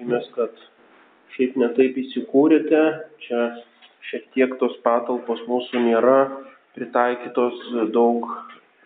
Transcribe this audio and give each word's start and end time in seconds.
tikimės, 0.00 0.28
kad 0.32 0.52
šiaip 1.36 1.56
netaip 1.60 1.96
įsikūrėte, 2.00 2.80
čia 3.20 3.40
šiek 4.08 4.30
tiek 4.34 4.54
tos 4.58 4.76
patalpos 4.82 5.40
mūsų 5.46 5.82
nėra 5.84 6.30
pritaikytos 6.74 7.58
daug 7.92 8.24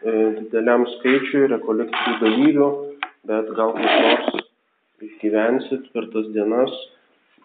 e, 0.02 0.10
dideliam 0.40 0.84
skaičiui 0.98 1.46
rekolekcijų 1.52 2.16
dalyvių, 2.20 2.68
bet 3.30 3.52
gal 3.54 3.76
kaip 3.76 3.94
nors 4.02 4.42
išgyvensit 5.04 5.92
per 5.94 6.10
tas 6.12 6.26
dienas. 6.34 6.74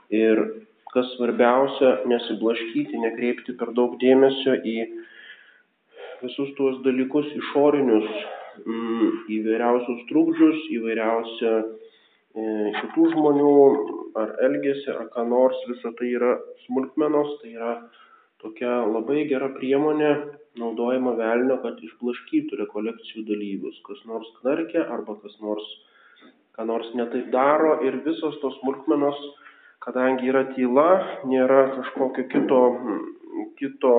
Ir 0.09 0.65
kas 0.89 1.05
svarbiausia, 1.13 1.99
nesiblaškyti, 2.09 2.97
nekreipti 2.97 3.53
per 3.59 3.75
daug 3.77 3.99
dėmesio 4.01 4.57
į 4.65 4.77
visus 6.23 6.49
tuos 6.57 6.81
dalykus 6.83 7.29
išorinius, 7.37 8.09
mm, 8.65 9.11
įvairiausius 9.37 10.01
trukdžius, 10.09 10.65
įvairiausią 10.79 11.53
kitų 12.79 13.09
žmonių 13.13 13.53
ar 14.19 14.35
elgesį, 14.45 14.91
ar 14.95 15.09
ką 15.13 15.25
nors, 15.29 15.57
visa 15.69 15.91
tai 15.97 16.11
yra 16.17 16.35
smulkmenos, 16.65 17.39
tai 17.41 17.53
yra 17.55 17.73
tokia 18.43 18.79
labai 18.87 19.25
gera 19.29 19.49
priemonė 19.55 20.11
naudojama 20.59 21.15
velnio, 21.19 21.59
kad 21.63 21.79
išblaškytų 21.83 22.59
rekolekcijų 22.63 23.25
dalyvius. 23.27 23.79
Kas 23.87 24.01
nors 24.09 24.29
knarkia 24.39 24.85
arba 24.91 25.15
kas 25.23 25.35
nors, 25.43 25.67
ką 26.57 26.65
nors 26.67 26.89
netaip 26.97 27.29
daro 27.33 27.77
ir 27.85 28.01
visos 28.05 28.39
tos 28.43 28.57
smulkmenos, 28.61 29.19
kadangi 29.83 30.31
yra 30.31 30.45
tyla, 30.55 30.89
nėra 31.29 31.61
kažkokio 31.77 32.27
kito, 32.33 32.61
kito, 33.59 33.95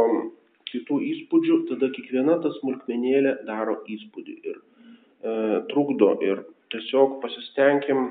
kitų 0.71 1.01
įspūdžių, 1.13 1.61
tada 1.73 1.91
kiekviena 1.95 2.39
ta 2.43 2.53
smulkmenėlė 2.61 3.41
daro 3.49 3.81
įspūdį 3.91 4.35
ir 4.53 4.59
e, 4.59 5.33
trukdo 5.73 6.13
ir 6.25 6.45
tiesiog 6.71 7.19
pasistengim 7.25 8.11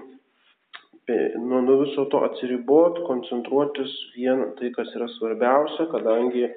nuo, 1.41 1.61
nuo 1.65 1.77
viso 1.83 2.05
to 2.11 2.23
atsiribot, 2.27 3.03
koncentruotis 3.07 3.93
vien 4.15 4.45
tai, 4.59 4.71
kas 4.75 4.91
yra 4.97 5.07
svarbiausia, 5.17 5.87
kadangi 5.93 6.47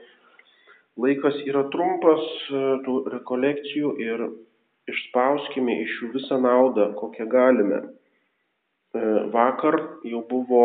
laikas 1.01 1.39
yra 1.49 1.65
trumpas 1.73 2.25
tų 2.87 2.97
rekolekcijų 3.15 3.93
ir 4.03 4.27
išspauskime 4.91 5.79
iš 5.85 5.99
jų 6.01 6.11
visą 6.17 6.39
naudą, 6.43 6.91
kokią 6.99 7.27
galime. 7.31 7.81
E, 8.93 9.01
vakar 9.35 9.79
jau 10.05 10.23
buvo 10.29 10.65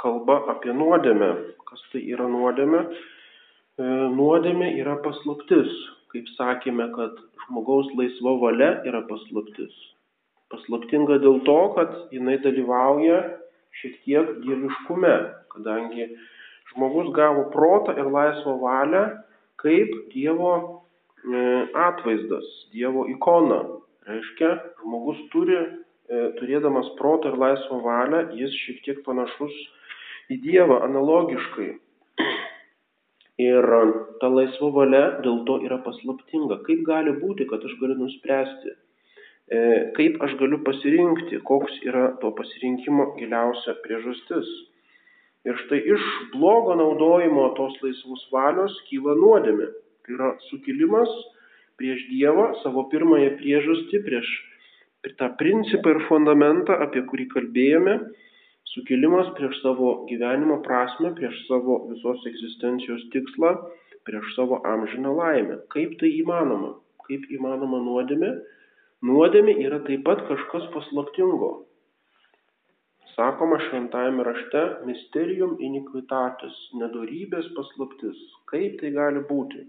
kalba 0.00 0.40
apie 0.54 0.72
nuodėmę. 0.72 1.30
Kas 1.68 1.82
tai 1.92 2.04
yra 2.14 2.28
nuodėmė? 2.30 2.84
E, 2.88 3.88
nuodėmė 4.14 4.72
yra 4.80 4.98
paslaptis. 5.04 5.72
Kaip 6.08 6.30
sakėme, 6.38 6.88
kad 6.94 7.18
žmogaus 7.44 7.90
laisva 7.98 8.38
valia 8.40 8.70
yra 8.88 9.02
paslaptis. 9.10 9.74
Paslaptinga 10.52 11.18
dėl 11.20 11.42
to, 11.44 11.58
kad 11.76 11.94
jinai 12.14 12.38
dalyvauja 12.40 13.18
šiek 13.80 13.96
tiek 14.06 14.30
dieviškume, 14.44 15.14
kadangi 15.52 16.08
žmogus 16.72 17.10
gavo 17.16 17.48
protą 17.52 17.94
ir 18.00 18.08
laisvą 18.12 18.56
valią 18.62 19.04
kaip 19.58 19.90
Dievo 20.14 20.52
e, 20.54 21.42
atvaizdas, 21.74 22.46
Dievo 22.72 23.06
ikona. 23.10 23.60
Reiškia, 24.08 24.54
žmogus 24.82 25.20
turi, 25.34 25.58
e, 25.58 26.22
turėdamas 26.38 26.94
protą 27.00 27.34
ir 27.34 27.40
laisvą 27.42 27.82
valią, 27.84 28.22
jis 28.38 28.54
šiek 28.62 28.80
tiek 28.86 29.04
panašus 29.06 29.54
į 30.32 30.40
Dievą 30.46 30.80
analogiškai. 30.86 31.70
Ir 33.38 33.66
ta 34.18 34.30
laisva 34.32 34.72
valia 34.74 35.04
dėl 35.22 35.44
to 35.46 35.60
yra 35.66 35.78
paslaptinga. 35.84 36.62
Kaip 36.66 36.80
gali 36.86 37.12
būti, 37.20 37.46
kad 37.50 37.62
aš 37.62 37.76
galiu 37.82 37.98
nuspręsti, 38.00 38.74
kaip 39.96 40.18
aš 40.24 40.34
galiu 40.40 40.58
pasirinkti, 40.64 41.40
koks 41.48 41.78
yra 41.88 42.10
to 42.20 42.32
pasirinkimo 42.36 43.14
giliausia 43.16 43.78
priežastis. 43.84 44.48
Ir 45.48 45.56
štai 45.64 45.78
iš 45.94 46.04
blogo 46.34 46.74
naudojimo 46.76 47.46
tos 47.56 47.78
laisvos 47.80 48.26
valios 48.34 48.74
kyla 48.90 49.14
nuodėmė. 49.16 49.68
Tai 50.04 50.16
yra 50.18 50.30
sukilimas 50.50 51.08
prieš 51.80 52.02
Dievą, 52.10 52.50
savo 52.64 52.84
pirmąją 52.92 53.36
priežastį, 53.38 54.02
prieš 54.04 54.28
tą 55.16 55.30
principą 55.40 55.94
ir 55.94 56.02
fundamentą, 56.08 56.76
apie 56.84 57.04
kurį 57.08 57.28
kalbėjome, 57.32 57.94
sukilimas 58.74 59.30
prieš 59.38 59.62
savo 59.62 59.94
gyvenimo 60.10 60.58
prasme, 60.66 61.14
prieš 61.16 61.38
savo 61.46 61.80
visos 61.88 62.26
egzistencijos 62.28 63.06
tikslą, 63.14 63.54
prieš 64.04 64.34
savo 64.36 64.60
amžiną 64.66 65.14
laimę. 65.16 65.62
Kaip 65.72 65.96
tai 66.02 66.12
įmanoma? 66.18 66.74
Kaip 67.08 67.24
įmanoma 67.32 67.80
nuodėmė? 67.86 68.34
Nuodėmė 69.06 69.54
yra 69.62 69.78
taip 69.86 70.02
pat 70.06 70.24
kažkas 70.26 70.64
paslaptingo. 70.74 71.50
Sakoma 73.14 73.58
šventajame 73.68 74.24
rašte 74.26 74.62
mysterium 74.88 75.56
iniquitatis, 75.62 76.56
nedorybės 76.80 77.46
paslaptis. 77.54 78.18
Kaip 78.50 78.80
tai 78.80 78.90
gali 78.94 79.22
būti? 79.28 79.62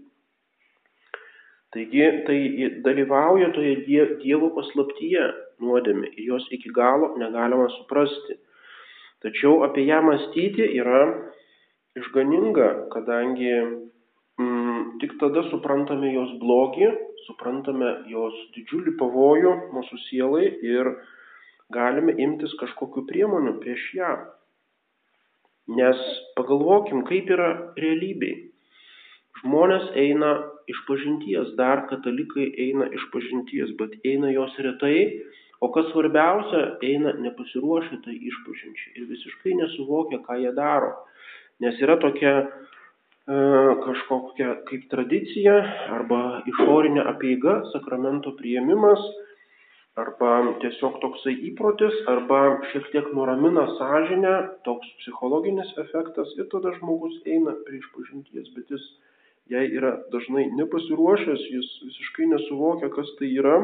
Taigi 1.70 2.06
tai 2.26 2.38
dalyvauja 2.82 3.52
toje 3.54 3.76
Dievo 4.22 4.50
paslaptyje 4.56 5.22
nuodėmė 5.62 6.10
ir 6.16 6.24
jos 6.32 6.48
iki 6.50 6.72
galo 6.74 7.12
negalima 7.22 7.68
suprasti. 7.76 8.40
Tačiau 9.22 9.60
apie 9.66 9.84
ją 9.86 10.00
mąstyti 10.02 10.66
yra 10.80 11.04
išganinga, 12.00 12.68
kadangi 12.90 13.54
tik 15.00 15.16
tada 15.20 15.42
suprantame 15.48 16.12
jos 16.14 16.34
blogį, 16.42 16.90
suprantame 17.26 17.90
jos 18.10 18.36
didžiulį 18.56 18.96
pavojų 19.00 19.54
mūsų 19.74 19.98
sielai 20.08 20.46
ir 20.66 20.92
galime 21.74 22.14
imtis 22.18 22.54
kažkokiu 22.60 23.06
priemonių 23.08 23.56
prieš 23.62 23.86
ją. 23.96 24.12
Nes 25.70 25.98
pagalvokim, 26.38 27.04
kaip 27.06 27.30
yra 27.30 27.50
realybėj. 27.78 28.38
Žmonės 29.40 29.92
eina 29.96 30.30
iš 30.68 30.80
pažinties, 30.88 31.52
dar 31.58 31.86
katalikai 31.90 32.48
eina 32.64 32.88
iš 32.96 33.04
pažinties, 33.14 33.70
bet 33.78 33.94
eina 34.04 34.32
jos 34.34 34.56
retai, 34.66 35.22
o 35.60 35.70
kas 35.72 35.86
svarbiausia, 35.92 36.62
eina 36.84 37.14
nepasiruošę 37.20 38.00
tai 38.04 38.16
išpažinčiai 38.16 38.98
ir 38.98 39.06
visiškai 39.12 39.54
nesuvokia, 39.60 40.20
ką 40.26 40.40
jie 40.42 40.52
daro. 40.56 40.92
Nes 41.60 41.78
yra 41.84 41.98
tokia 42.00 42.34
kažkokia 43.26 44.64
kaip 44.68 44.88
tradicija 44.90 45.56
arba 45.92 46.42
išorinė 46.46 47.02
apieiga, 47.06 47.62
sakramento 47.72 48.32
priėmimas, 48.38 49.00
arba 49.96 50.56
tiesiog 50.62 51.00
toksai 51.02 51.34
įprotis, 51.50 51.92
arba 52.08 52.60
šiek 52.72 52.90
tiek 52.92 53.12
nuramina 53.12 53.66
sąžinę, 53.76 54.62
toks 54.64 54.86
psichologinis 55.02 55.68
efektas 55.78 56.32
ir 56.38 56.48
tada 56.50 56.72
žmogus 56.78 57.20
eina 57.26 57.52
prie 57.66 57.78
išpažinties, 57.78 58.54
bet 58.56 58.70
jis 58.70 58.82
jai 59.50 59.66
yra 59.68 59.98
dažnai 60.12 60.48
nepasiruošęs, 60.56 61.40
jis 61.50 61.70
visiškai 61.84 62.26
nesuvokia, 62.26 62.88
kas 62.88 63.08
tai 63.18 63.30
yra. 63.34 63.58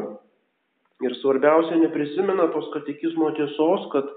Ir 1.05 1.13
svarbiausia, 1.21 1.77
neprisimena 1.77 2.47
tos 2.53 2.71
katekizmo 2.73 3.29
tiesos, 3.37 3.83
kad 3.91 4.07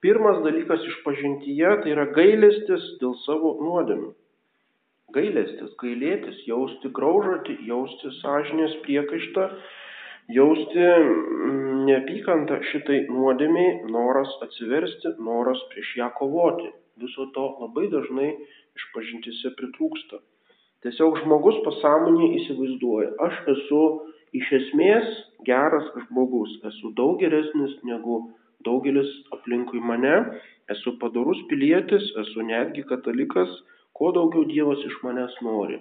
pirmas 0.00 0.38
dalykas 0.44 0.84
išpažintyje 0.86 1.72
tai 1.82 1.90
yra 1.90 2.06
gailestis 2.14 2.84
dėl 3.00 3.16
savo 3.26 3.56
nuodėmių 3.58 4.12
gailestis, 5.14 5.74
gailėtis, 5.82 6.40
jausti 6.48 6.90
graužatį, 6.96 7.56
jausti 7.68 8.12
sąžinės 8.20 8.76
priekaištą, 8.84 9.46
jausti 10.36 10.84
mm, 10.86 11.84
neapykantą 11.88 12.60
šitai 12.70 13.04
nuodėmiai, 13.10 13.76
noras 13.94 14.32
atsiversti, 14.46 15.16
noras 15.26 15.62
prieš 15.72 15.94
ją 16.02 16.10
kovoti. 16.18 16.70
Viso 17.00 17.30
to 17.34 17.46
labai 17.62 17.88
dažnai 17.92 18.30
išpažintise 18.76 19.54
pritrūksta. 19.58 20.20
Tiesiog 20.84 21.18
žmogus 21.22 21.58
pasąmonėje 21.64 22.36
įsivaizduoja, 22.40 23.10
aš 23.26 23.40
esu 23.54 23.80
iš 24.36 24.52
esmės 24.60 25.08
geras 25.48 25.88
žmogus, 26.06 26.54
esu 26.70 26.92
daug 26.96 27.18
geresnis 27.20 27.74
negu 27.88 28.22
daugelis 28.64 29.10
aplinkui 29.34 29.80
mane, 29.90 30.14
esu 30.72 30.94
padarus 31.02 31.40
pilietis, 31.50 32.06
esu 32.22 32.44
netgi 32.46 32.84
katalikas, 32.88 33.52
Ko 33.96 34.12
daugiau 34.16 34.44
Dievas 34.48 34.82
iš 34.88 34.96
manęs 35.04 35.34
nori? 35.46 35.80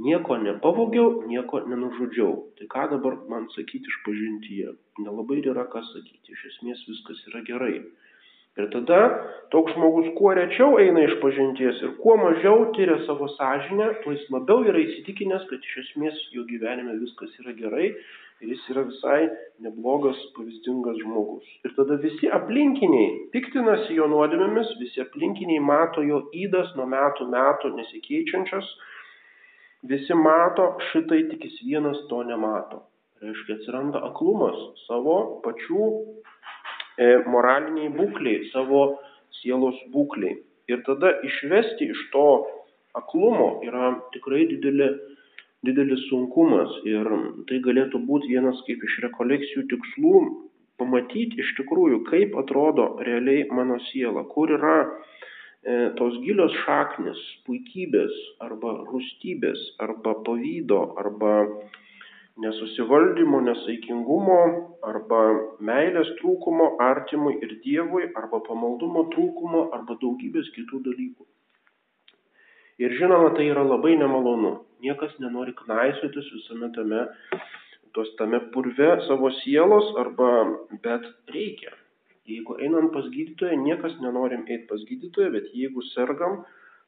Nieko 0.00 0.36
nepavogiau, 0.40 1.24
nieko 1.28 1.60
nenužudžiau. 1.70 2.32
Tai 2.56 2.66
ką 2.74 2.84
dabar 2.94 3.16
man 3.32 3.48
sakyti 3.56 3.90
iš 3.90 3.98
pažintyje? 4.06 4.76
Nelabai 5.04 5.40
yra 5.42 5.66
ką 5.72 5.82
sakyti, 5.92 6.36
iš 6.36 6.46
esmės 6.52 6.86
viskas 6.88 7.20
yra 7.32 7.42
gerai. 7.48 7.74
Ir 8.58 8.66
tada 8.72 9.00
toks 9.52 9.76
žmogus 9.76 10.08
kuo 10.16 10.32
rečiau 10.34 10.78
eina 10.82 11.04
iš 11.06 11.12
pažinties 11.22 11.82
ir 11.84 11.92
kuo 12.02 12.16
mažiau 12.18 12.64
tyria 12.74 12.96
savo 13.06 13.28
sąžinę, 13.36 13.86
tuo 14.02 14.14
jis 14.16 14.24
labiau 14.34 14.64
yra 14.66 14.80
įsitikinęs, 14.86 15.44
kad 15.50 15.68
iš 15.68 15.76
esmės 15.84 16.18
jo 16.34 16.42
gyvenime 16.48 16.96
viskas 17.02 17.36
yra 17.44 17.54
gerai 17.60 17.92
jis 18.48 18.62
yra 18.72 18.84
visai 18.88 19.20
neblogas, 19.60 20.16
pavyzdingas 20.36 20.96
žmogus. 21.02 21.48
Ir 21.66 21.74
tada 21.76 21.98
visi 22.00 22.30
aplinkiniai 22.32 23.10
piktinasi 23.34 23.98
jo 23.98 24.06
nuodėmėmis, 24.08 24.70
visi 24.80 25.02
aplinkiniai 25.04 25.60
mato 25.60 26.04
jo 26.06 26.22
įdas 26.32 26.72
nuo 26.78 26.86
metų 26.88 27.28
metų 27.34 27.74
nesikeičiančias, 27.76 28.70
visi 29.92 30.16
mato 30.16 30.72
šitai, 30.90 31.26
tik 31.32 31.44
jis 31.48 31.60
vienas 31.66 32.00
to 32.08 32.22
nemato. 32.24 32.86
Reiškia, 33.20 33.58
atsiranda 33.58 34.00
aklumas 34.08 34.56
savo 34.86 35.16
pačių 35.44 35.86
e, 36.96 37.08
moraliniai 37.28 37.92
būkliai, 37.92 38.46
savo 38.54 38.84
sielos 39.42 39.76
būkliai. 39.92 40.38
Ir 40.72 40.80
tada 40.86 41.12
išvesti 41.26 41.90
iš 41.92 42.06
to 42.14 42.26
aklumo 42.96 43.58
yra 43.66 43.92
tikrai 44.14 44.46
didelė, 44.48 44.94
didelis 45.66 46.02
sunkumas. 46.08 46.72
Ir 46.88 47.08
tai 47.48 47.60
galėtų 47.64 48.00
būti 48.08 48.32
vienas 48.32 48.60
kaip 48.68 48.84
iš 48.86 49.00
rekolekcijų 49.06 49.66
tikslų 49.72 50.14
pamatyti 50.80 51.40
iš 51.42 51.54
tikrųjų, 51.58 52.04
kaip 52.08 52.36
atrodo 52.40 52.94
realiai 53.04 53.44
mano 53.52 53.76
siela, 53.90 54.24
kur 54.32 54.52
yra 54.56 54.76
e, 54.86 55.90
tos 55.98 56.16
gilios 56.24 56.54
šaknis, 56.64 57.20
puikybės 57.48 58.16
arba 58.46 58.78
rūstybės 58.88 59.66
arba 59.84 60.16
pavydo 60.24 60.80
arba 61.00 61.34
nesusivaldymo, 62.40 63.42
nesaikingumo 63.44 64.38
arba 64.88 65.20
meilės 65.60 66.08
trūkumo 66.20 66.70
artimui 66.80 67.36
ir 67.44 67.58
Dievui 67.64 68.08
arba 68.16 68.40
pamaldumo 68.46 69.10
trūkumo 69.12 69.66
arba 69.76 69.98
daugybės 70.00 70.48
kitų 70.56 70.80
dalykų. 70.88 71.28
Ir 72.80 72.96
žinoma, 72.96 73.34
tai 73.36 73.50
yra 73.52 73.60
labai 73.66 73.92
nemalonu. 74.00 74.54
Niekas 74.80 75.12
nenori 75.20 75.52
knaisiotis 75.58 76.30
visame 76.34 76.70
tame, 76.76 77.04
tos 77.94 78.08
tame 78.18 78.40
purve 78.54 78.90
savo 79.06 79.30
sielos 79.42 79.92
arba, 80.00 80.30
bet 80.84 81.04
reikia. 81.34 81.74
Jeigu 82.30 82.56
einam 82.62 82.90
pas 82.94 83.06
gydytoją, 83.10 83.58
niekas 83.64 83.96
nenorim 84.00 84.46
eiti 84.46 84.68
pas 84.70 84.82
gydytoją, 84.88 85.32
bet 85.34 85.48
jeigu 85.56 85.82
sergam, 85.90 86.44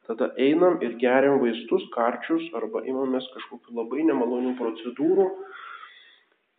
tada 0.07 0.29
einam 0.39 0.79
ir 0.85 0.95
geriam 1.01 1.41
vaistus, 1.43 1.83
karčius 1.95 2.45
arba 2.59 2.83
imamės 2.87 3.27
kažkokių 3.35 3.75
labai 3.79 4.05
nemalonių 4.09 4.53
procedūrų 4.59 5.27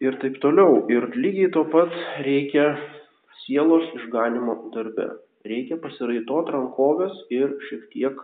ir 0.05 0.19
taip 0.23 0.41
toliau. 0.45 0.85
Ir 0.93 1.09
lygiai 1.17 1.53
to 1.57 1.65
pat 1.73 1.95
reikia 2.27 2.75
sielos 3.45 3.89
išganimo 4.01 4.59
darbe. 4.77 5.09
Reikia 5.49 5.77
pasiraitoti 5.81 6.55
rankovės 6.55 7.17
ir 7.33 7.57
šiek 7.69 7.89
tiek 7.93 8.21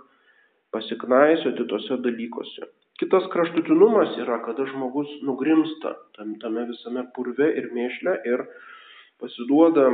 pasiknaisioti 0.73 1.67
tose 1.69 1.99
dalykuose. 2.05 2.71
Kitas 3.00 3.25
kraštutinumas 3.32 4.19
yra, 4.20 4.43
kada 4.44 4.67
žmogus 4.69 5.08
nugrimsta 5.25 5.94
tam, 6.19 6.35
tame 6.43 6.67
visame 6.69 7.06
purve 7.17 7.47
ir 7.56 7.70
mėšle 7.73 8.17
ir 8.29 8.43
pasiduoda 9.23 9.87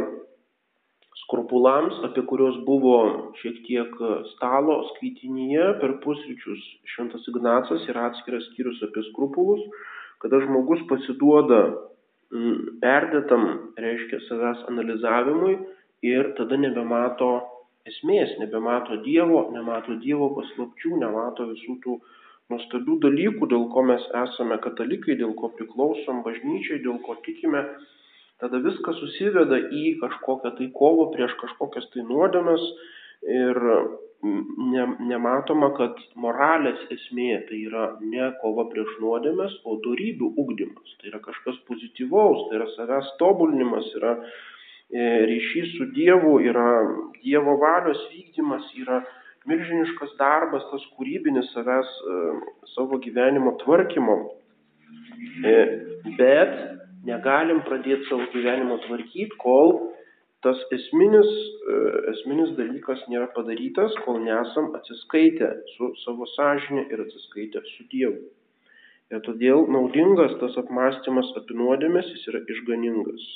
skrupulams, 1.20 2.00
apie 2.08 2.24
kuriuos 2.26 2.58
buvo 2.66 2.96
šiek 3.38 3.60
tiek 3.68 3.94
stalo 4.32 4.80
skaitynyje 4.88 5.68
per 5.84 5.96
pusryčius. 6.02 6.64
Šventas 6.96 7.30
Ignacas 7.30 7.86
yra 7.92 8.08
atskiras 8.10 8.50
skyrius 8.50 8.82
apie 8.88 9.06
skrupulus, 9.12 9.62
kada 10.22 10.42
žmogus 10.42 10.82
pasiduoda 10.90 11.62
mm, 12.34 12.58
perdėtam, 12.82 13.48
reiškia, 13.86 14.22
savęs 14.26 14.66
analizavimui 14.74 15.56
ir 16.10 16.34
tada 16.42 16.58
nebemato 16.58 17.32
esmės, 17.86 18.34
nebemato 18.42 18.98
Dievo, 19.06 19.46
nemato 19.54 19.94
Dievo 20.02 20.32
paslapčių, 20.40 20.96
nemato 21.06 21.46
visų 21.54 21.80
tų 21.86 22.00
nuostabių 22.52 22.96
dalykų, 23.02 23.50
dėl 23.50 23.68
ko 23.74 23.84
mes 23.90 24.06
esame 24.22 24.58
katalikai, 24.62 25.18
dėl 25.20 25.34
ko 25.38 25.50
priklausom 25.58 26.22
bažnyčiai, 26.26 26.82
dėl 26.84 27.00
ko 27.06 27.18
tikime 27.26 27.64
tada 28.42 28.60
viskas 28.64 28.98
susiveda 29.00 29.58
į 29.72 29.84
kažkokią 30.02 30.52
tai 30.58 30.66
kovą 30.76 31.08
prieš 31.14 31.36
kažkokias 31.40 31.88
tai 31.94 32.04
nuodėmes 32.04 32.64
ir 33.32 33.60
ne, 34.72 34.84
nematoma, 35.10 35.70
kad 35.76 35.98
moralės 36.20 36.82
esmė 36.92 37.42
tai 37.48 37.60
yra 37.68 37.86
ne 38.00 38.30
kova 38.42 38.66
prieš 38.72 38.96
nuodėmes, 39.02 39.56
o 39.64 39.78
darybių 39.84 40.32
ugdymas. 40.42 40.96
Tai 41.00 41.12
yra 41.12 41.22
kažkas 41.24 41.58
pozityvaus, 41.70 42.46
tai 42.48 42.60
yra 42.60 42.68
savęs 42.74 43.12
tobulinimas, 43.20 43.88
yra 43.98 44.16
e, 44.16 45.06
ryšys 45.32 45.76
su 45.76 45.88
Dievu, 45.96 46.38
yra 46.50 46.66
Dievo 47.22 47.56
valios 47.62 48.02
vykdymas, 48.12 48.68
yra 48.82 49.02
milžiniškas 49.50 50.14
darbas, 50.20 50.64
tas 50.70 50.84
kūrybinis 50.96 51.50
savęs, 51.54 51.90
e, 52.14 52.16
savo 52.74 52.98
gyvenimo 53.02 53.56
tvarkymo. 53.62 54.16
E, 55.46 55.54
bet 56.18 56.54
negalim 57.06 57.62
pradėti 57.66 58.08
savo 58.10 58.26
gyvenimo 58.34 58.78
tvarkyti, 58.86 59.36
kol 59.42 59.76
tas 60.44 60.58
esminis, 60.74 61.30
e, 61.72 61.76
esminis 62.14 62.54
dalykas 62.58 63.02
nėra 63.10 63.28
padarytas, 63.34 63.94
kol 64.04 64.20
nesam 64.24 64.72
atsiskaitę 64.78 65.52
su 65.74 65.92
savo 66.04 66.28
sąžinė 66.36 66.86
ir 66.92 67.02
atsiskaitę 67.06 67.62
su 67.72 67.88
Dievu. 67.92 68.28
Ir 69.14 69.22
todėl 69.22 69.68
naudingas 69.70 70.34
tas 70.40 70.56
apmąstymas 70.58 71.30
apie 71.38 71.54
nuodėmės, 71.54 72.08
jis 72.14 72.24
yra 72.32 72.40
išganingas. 72.50 73.26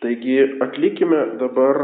Taigi 0.00 0.38
atlikime 0.64 1.20
dabar 1.40 1.82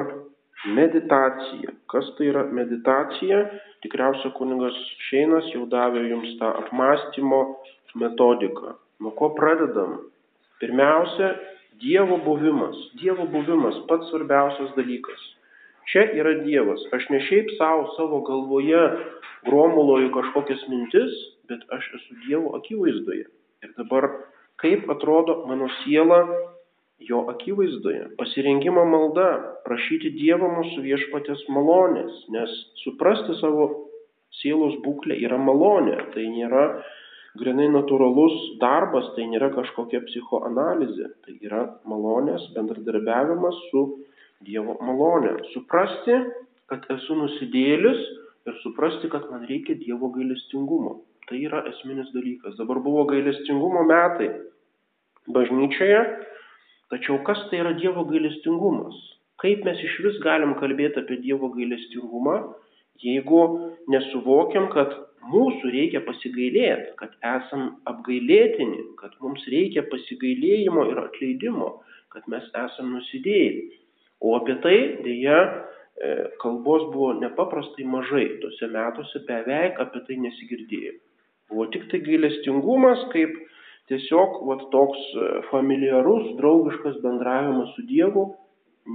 meditaciją. 0.67 1.75
Kas 1.91 2.09
tai 2.17 2.31
yra 2.31 2.45
meditacija? 2.53 3.45
Tikriausiai 3.85 4.33
kunigas 4.37 4.77
Šeinas 5.09 5.49
jau 5.55 5.65
davė 5.71 6.05
jums 6.11 6.37
tą 6.41 6.51
apmąstymo 6.65 7.41
metodiką. 8.01 8.77
Nuo 9.01 9.15
ko 9.17 9.31
pradedam? 9.37 9.99
Pirmiausia, 10.61 11.35
Dievo 11.81 12.19
buvimas. 12.21 12.77
Dievo 13.01 13.25
buvimas 13.33 13.79
pats 13.89 14.11
svarbiausias 14.13 14.75
dalykas. 14.77 15.21
Čia 15.89 16.11
yra 16.13 16.35
Dievas. 16.45 16.83
Aš 16.93 17.09
ne 17.09 17.23
šiaip 17.25 17.55
savo 17.57 17.89
savo 17.97 18.21
galvoje 18.27 18.83
gromuloju 19.49 20.11
kažkokias 20.13 20.67
mintis, 20.69 21.15
bet 21.49 21.65
aš 21.73 21.89
esu 21.97 22.19
Dievo 22.27 22.53
akivaizdoje. 22.59 23.25
Ir 23.65 23.73
dabar, 23.81 24.11
kaip 24.61 24.91
atrodo 24.93 25.47
mano 25.49 25.71
siela 25.81 26.21
jo 27.01 27.25
akivaizdoje. 27.33 28.11
Pasirinkimo 28.21 28.85
malda, 28.85 29.29
prašyti 29.65 30.13
Dievo 30.17 30.51
mūsų 30.53 30.85
viešpatės 30.85 31.47
malonės, 31.53 32.25
nes 32.35 32.53
suprasti 32.85 33.37
savo 33.41 33.69
sielos 34.41 34.77
būklę 34.85 35.17
yra 35.25 35.39
malonė. 35.41 35.97
Tai 36.15 36.27
nėra 36.35 36.65
grinai 37.41 37.71
natūralus 37.73 38.37
darbas, 38.63 39.13
tai 39.17 39.27
nėra 39.31 39.51
kažkokia 39.55 40.03
psichoanalizė, 40.07 41.11
tai 41.25 41.37
yra 41.47 41.67
malonės 41.89 42.51
bendradarbiavimas 42.57 43.59
su 43.71 43.85
Dievo 44.45 44.77
malonė. 44.81 45.37
Suprasti, 45.55 46.17
kad 46.71 46.87
esu 46.93 47.17
nusidėlis 47.19 48.01
ir 48.49 48.61
suprasti, 48.63 49.11
kad 49.13 49.29
man 49.33 49.47
reikia 49.49 49.77
Dievo 49.81 50.13
gailestingumo. 50.15 51.01
Tai 51.29 51.39
yra 51.39 51.61
esminis 51.71 52.09
dalykas. 52.15 52.57
Dabar 52.59 52.81
buvo 52.83 53.05
gailestingumo 53.07 53.85
metai 53.87 54.31
bažnyčioje, 55.31 56.01
tačiau 56.93 57.21
kas 57.27 57.41
tai 57.51 57.63
yra 57.63 57.75
Dievo 57.79 58.05
gailestingumas? 58.09 58.97
Kaip 59.41 59.63
mes 59.65 59.79
iš 59.81 59.95
vis 60.05 60.19
galim 60.25 60.57
kalbėti 60.61 61.01
apie 61.01 61.21
Dievo 61.25 61.49
gailestingumą, 61.55 62.37
jeigu 63.01 63.43
nesuvokiam, 63.93 64.69
kad 64.75 64.93
mūsų 65.31 65.73
reikia 65.73 66.03
pasigailėti, 66.05 66.95
kad 67.01 67.15
esam 67.25 67.77
apgailėtini, 67.89 68.85
kad 69.01 69.15
mums 69.25 69.45
reikia 69.53 69.85
pasigailėjimo 69.93 70.87
ir 70.93 71.01
atleidimo, 71.05 71.71
kad 72.13 72.27
mes 72.33 72.47
esam 72.65 72.95
nusidėjai. 72.97 73.69
O 74.21 74.35
apie 74.37 74.57
tai 74.65 74.77
dėja 75.05 75.39
e, 75.41 75.51
kalbos 76.43 76.89
buvo 76.93 77.15
nepaprastai 77.21 77.87
mažai, 77.89 78.27
tuose 78.43 78.69
metuose 78.73 79.23
beveik 79.29 79.81
apie 79.81 80.03
tai 80.09 80.19
nesigirdėjo. 80.27 80.99
Buvo 81.51 81.67
tik 81.73 81.87
tai 81.93 82.03
gailestingumas 82.05 83.07
kaip 83.15 83.33
tiesiog 83.91 84.39
vat, 84.49 84.63
toks 84.75 85.01
e, 85.15 85.31
familiarus, 85.51 86.31
draugiškas 86.39 87.01
bendravimas 87.05 87.75
su 87.75 87.85
Dievu, 87.89 88.29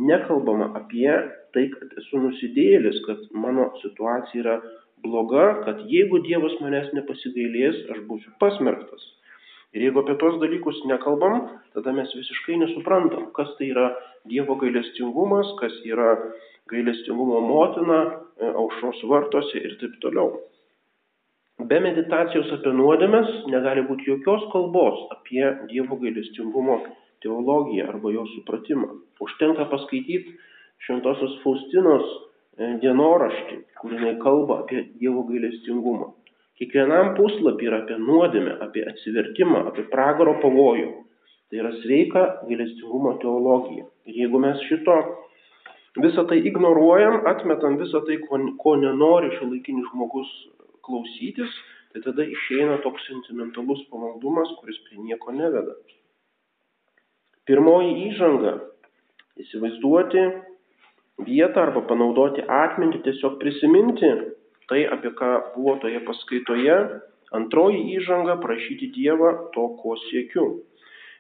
nekalbama 0.10 0.72
apie 0.80 1.12
tai, 1.56 1.68
kad 1.74 1.94
esu 2.02 2.22
nusidėjėlis, 2.24 3.02
kad 3.08 3.22
mano 3.36 3.70
situacija 3.84 4.42
yra 4.44 4.56
bloga, 5.06 5.46
kad 5.68 5.84
jeigu 5.92 6.22
Dievas 6.26 6.56
manęs 6.64 6.90
nepasigailės, 6.98 7.84
aš 7.94 8.02
būsiu 8.10 8.34
pasmerktas. 8.42 9.06
Ir 9.76 9.90
jeigu 9.90 10.02
apie 10.02 10.16
tos 10.22 10.40
dalykus 10.40 10.80
nekalbam, 10.88 11.50
tada 11.76 11.92
mes 11.96 12.12
visiškai 12.16 12.58
nesuprantam, 12.62 13.30
kas 13.36 13.52
tai 13.60 13.74
yra 13.74 13.90
Dievo 14.32 14.56
gailestingumas, 14.62 15.52
kas 15.60 15.76
yra 15.86 16.16
gailestingumo 16.72 17.42
motina 17.44 18.00
e, 18.08 18.52
aušros 18.52 19.04
vartose 19.12 19.60
ir 19.60 19.76
taip 19.82 20.00
toliau. 20.04 20.38
Be 21.60 21.80
meditacijos 21.80 22.52
apie 22.58 22.74
nuodėmes 22.76 23.32
negali 23.52 23.86
būti 23.88 24.10
jokios 24.10 24.44
kalbos 24.52 25.00
apie 25.16 25.44
Dievo 25.72 25.98
gailestingumo 26.02 26.82
teologiją 27.24 27.88
arba 27.94 28.12
jo 28.12 28.26
supratimą. 28.36 28.92
Užtenka 29.24 29.70
paskaityti 29.72 30.36
Šventosios 30.86 31.40
Faustinos 31.44 32.06
E, 32.56 32.68
dienoraštį, 32.80 33.58
kur 33.82 33.92
jinai 33.92 34.14
kalba 34.22 34.62
apie 34.64 34.86
Dievo 35.02 35.26
gailestingumą. 35.28 36.14
Kiekvienam 36.56 37.12
puslapį 37.18 37.68
yra 37.68 37.82
apie 37.84 37.98
nuodėmę, 38.00 38.54
apie 38.64 38.86
atsivertimą, 38.88 39.66
apie 39.72 39.84
pragaro 39.92 40.38
pavojų. 40.44 40.88
Tai 41.52 41.60
yra 41.60 41.74
sveika 41.82 42.24
gailestingumo 42.48 43.18
teologija. 43.24 43.90
Ir 44.08 44.22
jeigu 44.22 44.40
mes 44.40 44.62
šito 44.70 44.96
visą 46.00 46.24
tai 46.30 46.40
ignoruojam, 46.48 47.26
atmetam 47.28 47.76
visą 47.82 48.00
tai, 48.08 48.22
ko, 48.24 48.40
ko 48.62 48.78
nenori 48.80 49.34
šiuolaikinis 49.36 49.92
žmogus 49.92 50.32
klausytis, 50.86 51.52
tai 51.94 52.04
tada 52.06 52.26
išeina 52.28 52.80
toks 52.84 53.06
sentimentalus 53.10 53.84
pamaldumas, 53.92 54.52
kuris 54.60 54.80
prie 54.88 55.00
nieko 55.04 55.34
neveda. 55.36 55.76
Pirmoji 57.46 57.94
įžanga- 58.10 58.56
įsivaizduoti 59.44 60.24
vietą 61.28 61.62
arba 61.68 61.84
panaudoti 61.90 62.42
atmintį, 62.42 63.04
tiesiog 63.06 63.38
prisiminti 63.42 64.10
tai, 64.70 64.86
apie 64.90 65.12
ką 65.20 65.32
buvo 65.56 65.78
toje 65.84 66.02
paskaitoje. 66.08 66.78
Antroji 67.36 67.82
įžanga- 67.98 68.38
prašyti 68.44 68.92
Dievą 68.96 69.52
to, 69.54 69.68
ko 69.82 69.96
siekiu. 70.10 70.46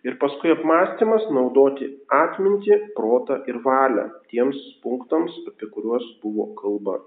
Ir 0.05 0.17
paskui 0.22 0.51
apmąstymas- 0.53 1.25
naudoti 1.38 1.88
atmintį, 2.13 2.93
protą 2.98 3.41
ir 3.50 3.57
valią 3.65 4.10
tiems 4.29 4.57
punktams, 4.84 5.34
apie 5.50 5.69
kuriuos 5.74 6.05
buvo 6.22 6.53
kalba. 6.62 7.00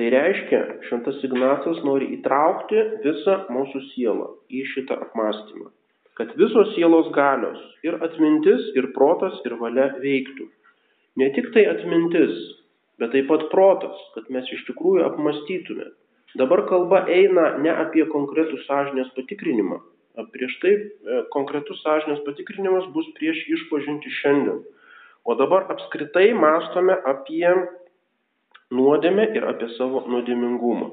Tai 0.00 0.06
reiškia, 0.08 0.58
šventas 0.88 1.18
Ignacas 1.26 1.82
nori 1.84 2.06
įtraukti 2.14 2.80
visą 3.04 3.34
mūsų 3.52 3.80
sielą 3.90 4.28
į 4.48 4.62
šitą 4.70 4.96
apmąstymą, 5.04 5.66
kad 6.16 6.30
visos 6.40 6.70
sielos 6.72 7.10
galios 7.12 7.58
ir 7.84 7.98
atmintis, 8.06 8.70
ir 8.80 8.86
protas, 8.94 9.34
ir 9.44 9.58
valia 9.60 9.90
veiktų. 10.00 10.46
Ne 11.20 11.28
tik 11.36 11.50
tai 11.52 11.66
atmintis, 11.68 12.32
bet 12.96 13.12
taip 13.12 13.28
pat 13.28 13.44
protas, 13.52 13.98
kad 14.14 14.30
mes 14.32 14.48
iš 14.56 14.62
tikrųjų 14.70 15.04
apmastytume. 15.10 15.90
Dabar 16.40 16.62
kalba 16.70 17.02
eina 17.12 17.50
ne 17.60 17.74
apie 17.84 18.06
konkretų 18.08 18.62
sąžinės 18.64 19.12
patikrinimą. 19.18 19.82
Prieš 20.32 20.54
tai 20.64 20.72
e, 20.78 21.20
konkretus 21.36 21.84
sąžinės 21.84 22.24
patikrinimas 22.24 22.88
bus 22.96 23.12
prieš 23.20 23.44
išpažinti 23.52 24.16
šiandien. 24.22 24.64
O 25.28 25.36
dabar 25.36 25.68
apskritai 25.76 26.30
mąstome 26.32 26.96
apie 27.12 27.52
nuodėmę 28.74 29.26
ir 29.36 29.46
apie 29.50 29.68
savo 29.76 30.04
nuodėmingumą. 30.10 30.90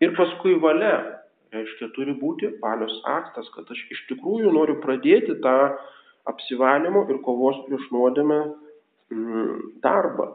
Ir 0.00 0.14
paskui 0.16 0.56
valia, 0.62 0.94
reiškia, 1.54 1.90
turi 1.96 2.14
būti 2.16 2.54
valios 2.62 2.94
aktas, 3.08 3.48
kad 3.54 3.68
aš 3.72 3.80
iš 3.92 4.04
tikrųjų 4.12 4.52
noriu 4.54 4.78
pradėti 4.84 5.36
tą 5.44 5.56
apsivalymo 6.30 7.06
ir 7.10 7.20
kovos 7.26 7.58
prieš 7.66 7.88
nuodėmę 7.94 8.40
mm, 9.12 9.56
darbą, 9.84 10.30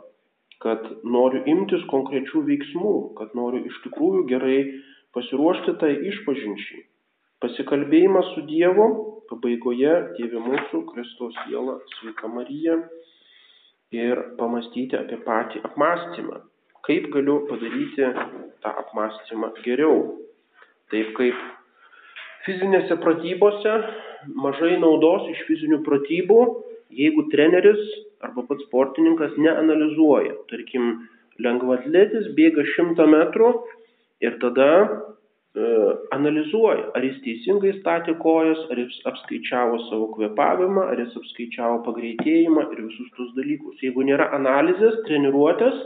kad 0.64 0.86
noriu 1.04 1.42
imtis 1.50 1.86
konkrečių 1.92 2.46
veiksmų, 2.50 2.96
kad 3.20 3.34
noriu 3.38 3.64
iš 3.70 3.80
tikrųjų 3.88 4.25
gerai 4.30 4.60
pasiruošti 5.18 5.78
tai 5.82 5.96
išpažinčiai. 6.12 6.86
Pasikalbėjimas 7.44 8.32
su 8.34 8.46
Dievu 8.48 8.88
pabaigoje 9.30 9.94
Dieve 10.18 10.42
mūsų, 10.44 10.84
Kristaus 10.92 11.36
siela, 11.44 11.80
sveika 11.98 12.30
Marija, 12.32 12.78
ir 13.96 14.22
pamastyti 14.40 14.98
apie 15.00 15.20
patį 15.25 15.64
apmąstymą. 15.70 16.42
Kaip 16.86 17.10
galiu 17.14 17.40
padaryti 17.50 18.10
tą 18.64 18.74
apmąstymą 18.84 19.52
geriau. 19.66 19.98
Taip 20.94 21.14
kaip 21.18 21.40
fizinėse 22.46 22.98
pratybose 23.02 23.74
mažai 24.46 24.75
naudos 24.82 25.25
iš 25.34 25.42
fizinių 25.48 25.82
pratybų, 25.86 26.40
jeigu 26.94 27.25
treneris 27.34 27.82
arba 28.25 28.46
pats 28.50 28.66
sportininkas 28.68 29.34
neanalizuoja. 29.42 30.36
Tarkim, 30.52 31.08
lengvatletis 31.42 32.32
bėga 32.38 32.66
šimtą 32.75 33.08
metrų 33.12 33.52
ir 34.24 34.38
tada 34.44 34.70
analizuoja, 36.15 36.89
ar 36.97 37.03
jis 37.05 37.19
teisingai 37.24 37.71
statė 37.79 38.15
kojas, 38.19 38.59
ar 38.71 38.79
jis 38.81 38.95
apskaičiavo 39.07 39.79
savo 39.88 40.09
kvepavimą, 40.15 40.83
ar 40.91 41.00
jis 41.00 41.15
apskaičiavo 41.21 41.81
pagreitėjimą 41.85 42.65
ir 42.74 42.81
visus 42.83 43.12
tus 43.15 43.31
dalykus. 43.38 43.79
Jeigu 43.83 44.03
nėra 44.03 44.27
analizės, 44.35 45.00
treniruotės, 45.07 45.77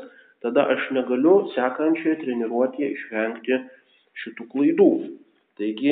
tada 0.46 0.66
aš 0.74 0.90
negaliu 0.98 1.52
sekančioje 1.54 2.18
treniruotėje 2.24 2.94
išvengti 2.96 3.60
šitų 4.24 4.48
klaidų. 4.54 4.92
Taigi, 5.60 5.92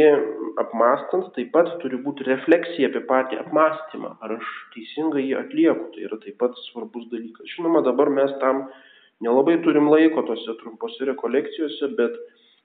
apmastant 0.63 1.33
taip 1.35 1.51
pat 1.51 1.69
turi 1.81 1.99
būti 1.99 2.23
refleksija 2.23 2.87
apie 2.87 3.01
patį 3.09 3.41
apmastymą, 3.41 4.13
ar 4.23 4.37
aš 4.37 4.51
teisingai 4.73 5.25
jį 5.25 5.33
atlieku, 5.41 5.89
tai 5.93 6.05
yra 6.07 6.17
taip 6.23 6.37
pat 6.39 6.55
svarbus 6.69 7.09
dalykas. 7.11 7.49
Žinoma, 7.57 7.83
dabar 7.83 8.09
mes 8.09 8.31
tam 8.39 8.69
nelabai 9.21 9.57
turim 9.65 9.89
laiko 9.91 10.23
tose 10.29 10.55
trumpose 10.61 11.09
rekolekcijose, 11.11 11.91
bet 11.99 12.15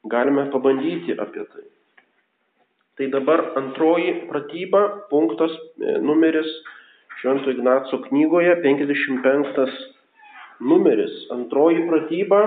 galime 0.05 0.49
pabandyti 0.51 1.15
apie 1.19 1.45
tai. 1.53 1.67
Tai 2.97 3.07
dabar 3.09 3.53
antroji 3.57 4.29
pratyba, 4.29 5.09
punktas 5.11 5.53
e, 5.81 5.99
numeris 5.99 6.49
Švento 7.21 7.51
Ignaco 7.51 7.99
knygoje, 8.09 8.57
55 8.63 9.71
numeris. 10.61 11.15
Antroji 11.31 11.87
pratyba 11.89 12.41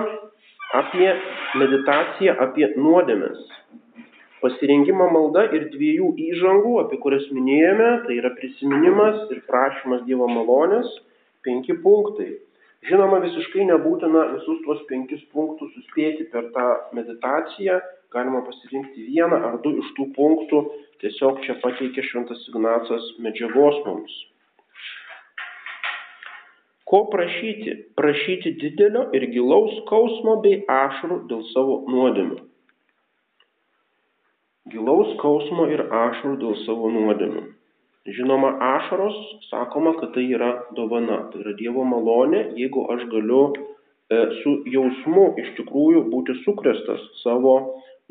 apie 0.76 1.08
meditaciją 1.56 2.36
apie 2.44 2.68
nuodėmes. 2.76 3.40
Pasirinkimo 4.42 5.08
malda 5.10 5.46
ir 5.56 5.70
dviejų 5.72 6.12
įžangų, 6.28 6.74
apie 6.84 6.98
kurias 7.02 7.24
minėjome, 7.32 7.88
tai 8.06 8.18
yra 8.20 8.34
prisiminimas 8.36 9.30
ir 9.32 9.40
prašymas 9.48 10.04
Dievo 10.06 10.28
malonės, 10.28 10.90
penki 11.46 11.74
punktai. 11.82 12.34
Žinoma, 12.86 13.18
visiškai 13.24 13.64
nebūtina 13.66 14.20
visus 14.36 14.60
tuos 14.62 14.82
penkis 14.86 15.22
punktus 15.34 15.72
suspėti 15.74 16.28
per 16.30 16.52
tą 16.54 16.66
meditaciją, 16.94 17.80
galima 18.14 18.44
pasirinkti 18.46 19.08
vieną 19.08 19.40
ar 19.48 19.56
du 19.64 19.72
iš 19.80 19.88
tų 19.96 20.06
punktų, 20.14 20.60
tiesiog 21.02 21.40
čia 21.46 21.56
pateikė 21.64 22.04
Šventas 22.06 22.44
Ignacas 22.52 23.08
medžiagos 23.26 23.80
mums. 23.88 24.14
Ko 26.86 27.02
prašyti? 27.10 27.74
Prašyti 27.98 28.54
didelio 28.62 29.08
ir 29.18 29.26
gilaus 29.34 29.74
skausmo 29.80 30.36
bei 30.44 30.60
ašarų 30.70 31.24
dėl 31.32 31.42
savo 31.50 31.80
nuodėmių. 31.90 32.38
Gilaus 34.70 35.10
skausmo 35.16 35.66
ir 35.74 35.82
ašarų 35.90 36.36
dėl 36.44 36.54
savo 36.62 36.94
nuodėmių. 36.94 37.42
Žinoma, 38.06 38.52
ašaros, 38.62 39.16
sakoma, 39.50 39.92
kad 39.98 40.12
tai 40.14 40.28
yra 40.30 40.50
dovana, 40.76 41.24
tai 41.32 41.40
yra 41.42 41.56
Dievo 41.58 41.82
malonė, 41.82 42.42
jeigu 42.54 42.84
aš 42.94 43.02
galiu 43.10 43.40
e, 43.50 44.20
su 44.42 44.52
jausmu 44.70 45.24
iš 45.42 45.48
tikrųjų 45.56 46.04
būti 46.12 46.36
sukrestas 46.44 47.02
savo 47.24 47.56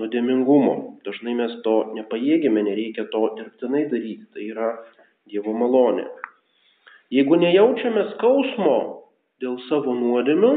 nuodėmingumo. 0.02 0.76
Dažnai 1.08 1.38
mes 1.40 1.56
to 1.64 1.78
nepajėgėme, 1.96 2.66
nereikia 2.68 3.08
to 3.16 3.24
dirbtinai 3.40 3.86
daryti, 3.94 4.28
tai 4.36 4.50
yra 4.52 4.74
Dievo 5.32 5.56
malonė. 5.56 6.10
Jeigu 7.16 7.40
nejaučiame 7.40 8.10
skausmo 8.16 8.78
dėl 9.40 9.60
savo 9.70 9.96
nuodėmių, 9.96 10.54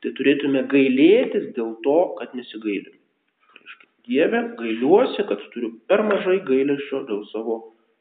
tai 0.00 0.16
turėtume 0.16 0.64
gailėtis 0.72 1.50
dėl 1.58 1.74
to, 1.84 2.00
kad 2.20 2.32
nesigailim. 2.38 2.94
Dieve, 4.08 4.46
gailiuosi, 4.56 5.26
kad 5.28 5.42
turiu 5.52 5.74
per 5.90 6.00
mažai 6.08 6.38
gailesčio 6.46 7.04
dėl 7.10 7.26
savo 7.28 7.58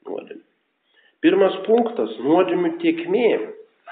nuodėmių. 0.08 0.46
Pirmas 1.26 1.56
punktas- 1.66 2.12
nuodėmių 2.28 2.76
tiekmė. 2.82 3.30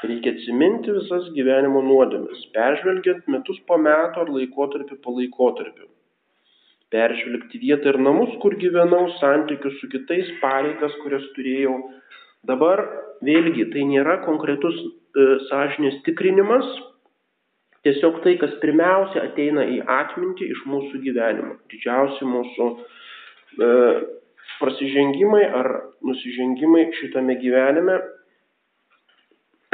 Reikia 0.05 0.35
atsiminti 0.35 0.93
visas 0.93 1.29
gyvenimo 1.33 1.81
nuodėmes, 1.81 2.41
peržvelgiant 2.53 3.29
metus 3.31 3.57
po 3.69 3.77
metų 3.81 4.21
ar 4.21 4.31
laikotarpį 4.35 4.97
po 5.01 5.13
laikotarpio. 5.15 5.87
Peržvelgti 6.93 7.61
vietą 7.63 7.93
ir 7.93 7.97
namus, 8.07 8.35
kur 8.43 8.53
gyvenau, 8.61 9.07
santykius 9.21 9.79
su 9.79 9.89
kitais, 9.89 10.29
pareigas, 10.41 10.93
kurias 11.01 11.23
turėjau. 11.37 11.77
Dabar 12.45 12.83
vėlgi 13.25 13.65
tai 13.73 13.87
nėra 13.89 14.19
konkretus 14.27 14.75
e, 14.83 15.39
sąžinės 15.47 16.03
tikrinimas, 16.05 16.67
tiesiog 17.87 18.21
tai, 18.25 18.35
kas 18.41 18.53
pirmiausia 18.61 19.23
ateina 19.31 19.65
į 19.65 19.79
atmintį 19.95 20.51
iš 20.53 20.61
mūsų 20.69 21.01
gyvenimo. 21.07 21.57
Didžiausi 21.73 22.29
mūsų 22.29 22.69
e, 22.75 23.71
prasižengimai 24.59 25.43
ar 25.59 25.71
nusižengimai 26.05 26.85
šitame 26.99 27.35
gyvenime, 27.41 27.97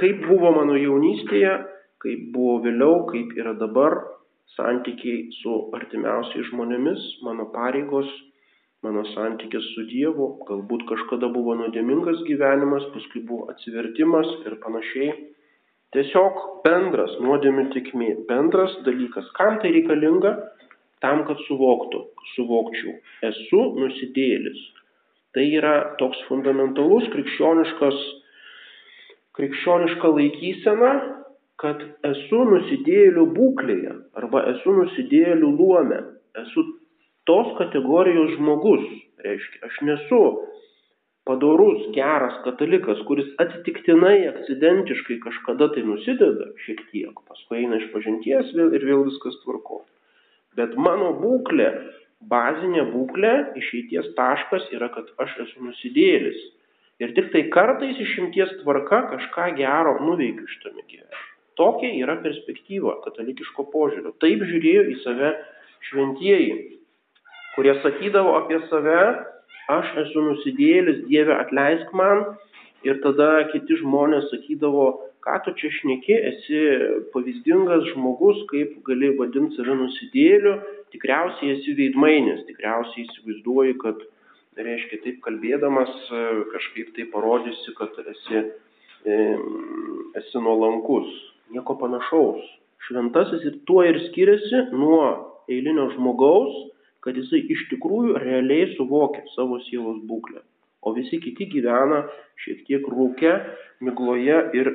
kaip 0.01 0.23
buvo 0.25 0.51
mano 0.55 0.77
jaunystėje, 0.79 1.53
kaip 2.01 2.25
buvo 2.33 2.57
vėliau, 2.65 3.05
kaip 3.11 3.35
yra 3.38 3.53
dabar, 3.59 3.97
santykiai 4.57 5.29
su 5.39 5.57
artimiausiais 5.77 6.50
žmonėmis, 6.50 7.03
mano 7.25 7.47
pareigos, 7.53 8.09
mano 8.83 9.03
santykis 9.13 9.67
su 9.75 9.85
Dievu, 9.91 10.31
galbūt 10.47 10.88
kažkada 10.89 11.29
buvo 11.33 11.53
nuodėmingas 11.59 12.23
gyvenimas, 12.27 12.88
paskui 12.95 13.21
buvo 13.27 13.51
atsivertimas 13.53 14.31
ir 14.47 14.57
panašiai. 14.63 15.13
Tiesiog 15.91 16.41
bendras 16.65 17.17
nuodėmių 17.19 17.67
tikmė, 17.75 18.09
bendras 18.29 18.77
dalykas. 18.85 19.27
Kam 19.38 19.59
tai 19.61 19.73
reikalinga? 19.75 20.31
Tam, 21.03 21.24
kad 21.27 21.39
suvoktų, 21.48 22.03
suvokčiau, 22.36 22.96
esu 23.31 23.63
nusidėlis. 23.79 24.62
Tai 25.36 25.46
yra 25.48 25.75
toks 26.00 26.20
fundamentalus 26.27 27.08
krikščioniškas, 27.13 28.00
krikščioniška 29.39 30.12
laikysena, 30.17 30.91
kad 31.62 31.84
esu 32.08 32.41
nusidėlių 32.50 33.27
būklėje 33.36 33.93
arba 34.17 34.43
esu 34.51 34.74
nusidėlių 34.79 35.51
luome, 35.60 36.00
esu 36.41 36.65
tos 37.29 37.51
kategorijos 37.60 38.34
žmogus, 38.38 38.88
reiškia, 39.24 39.62
aš 39.67 39.77
nesu 39.88 40.22
padorus, 41.29 41.86
geras 41.96 42.39
katalikas, 42.46 43.01
kuris 43.08 43.29
atsitiktinai, 43.43 44.17
akcidentiškai 44.34 45.20
kažkada 45.25 45.70
tai 45.75 45.86
nusideda 45.86 46.50
šiek 46.65 46.81
tiek, 46.91 47.25
paskui 47.29 47.62
eina 47.62 47.77
iš 47.77 47.91
pažinties 47.93 48.55
vėl 48.58 48.74
ir 48.77 48.88
vėl 48.89 49.05
viskas 49.08 49.38
tvarko. 49.46 49.84
Bet 50.60 50.75
mano 50.75 51.13
būklė, 51.20 51.70
bazinė 52.31 52.86
būklė, 52.91 53.34
išeities 53.62 54.12
taškas 54.17 54.67
yra, 54.75 54.91
kad 54.93 55.08
aš 55.24 55.38
esu 55.46 55.63
nusidėlis. 55.67 56.39
Ir 57.01 57.15
tik 57.17 57.31
tai 57.34 57.48
kartais 57.53 57.98
išimties 57.98 58.51
tvarka 58.62 59.01
kažką 59.13 59.48
gero 59.58 59.96
nuveikiu 60.05 60.46
šitame 60.51 60.84
gyvenime. 60.86 61.24
Tokia 61.60 61.89
yra 62.03 62.17
perspektyva 62.22 63.00
katalikiško 63.05 63.65
požiūrio. 63.74 64.13
Taip 64.24 64.43
žiūrėjo 64.48 64.84
į 64.91 64.96
save 65.01 65.31
šventieji, 65.89 66.53
kurie 67.55 67.74
sakydavo 67.81 68.36
apie 68.38 68.60
save, 68.70 69.01
aš 69.72 69.91
esu 70.05 70.24
nusidėlis, 70.27 71.03
Dieve 71.10 71.36
atleisk 71.39 71.91
man. 71.98 72.24
Ir 72.88 72.98
tada 73.03 73.43
kiti 73.51 73.77
žmonės 73.77 74.29
sakydavo, 74.31 74.88
ką 75.22 75.38
tu 75.46 75.54
čia 75.60 75.70
šneki, 75.78 76.16
esi 76.32 76.62
pavyzdingas 77.13 77.86
žmogus, 77.92 78.42
kaip 78.50 78.80
gali 78.88 79.12
vadinti 79.20 79.60
save 79.60 79.75
nusidėliu, 79.78 80.56
tikriausiai 80.94 81.56
esi 81.58 81.75
veidmainis, 81.78 82.46
tikriausiai 82.48 83.06
įsivaizduoji, 83.06 83.78
kad, 83.84 84.01
reiškia, 84.58 85.01
taip 85.06 85.22
kalbėdamas 85.25 85.94
kažkaip 86.54 86.92
tai 86.98 87.08
parodysi, 87.13 87.75
kad 87.78 87.96
esi, 88.16 88.42
e, 89.06 89.20
esi 90.20 90.42
nuolankus. 90.44 91.10
Nieko 91.54 91.78
panašaus. 91.80 92.44
Šventasis 92.88 93.46
ir 93.46 93.60
tuo 93.70 93.84
ir 93.86 94.00
skiriasi 94.08 94.68
nuo 94.74 95.06
eilinio 95.51 95.90
žmogaus, 95.96 96.54
kad 97.01 97.18
jisai 97.18 97.44
iš 97.54 97.68
tikrųjų 97.72 98.18
realiai 98.22 98.72
suvokia 98.75 99.24
savo 99.36 99.60
sielos 99.68 100.01
būklę. 100.10 100.42
O 100.82 100.94
visi 100.96 101.20
kiti 101.22 101.46
gyvena 101.50 102.08
šiek 102.42 102.63
tiek 102.66 102.86
rūkę, 102.90 103.36
migloje 103.86 104.38
ir 104.58 104.72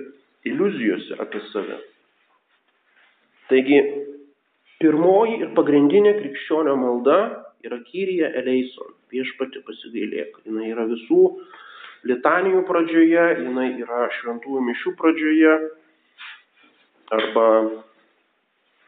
iliuzijose 0.50 1.19
apie 1.23 1.43
save. 1.53 1.79
Taigi, 3.50 3.81
pirmoji 4.83 5.41
ir 5.45 5.53
pagrindinė 5.59 6.17
krikščionio 6.19 6.75
malda 6.81 7.19
yra 7.67 7.79
Kyrija 7.87 8.33
Eleison, 8.41 8.95
viešpati 9.12 9.62
pasigailėk. 9.67 10.41
Jis 10.47 10.71
yra 10.73 10.87
visų 10.91 11.23
litanijų 12.07 12.62
pradžioje, 12.69 13.26
jinai 13.43 13.71
yra 13.83 14.07
šventųjų 14.21 14.62
mišių 14.69 14.95
pradžioje 15.00 15.57
arba 17.17 17.49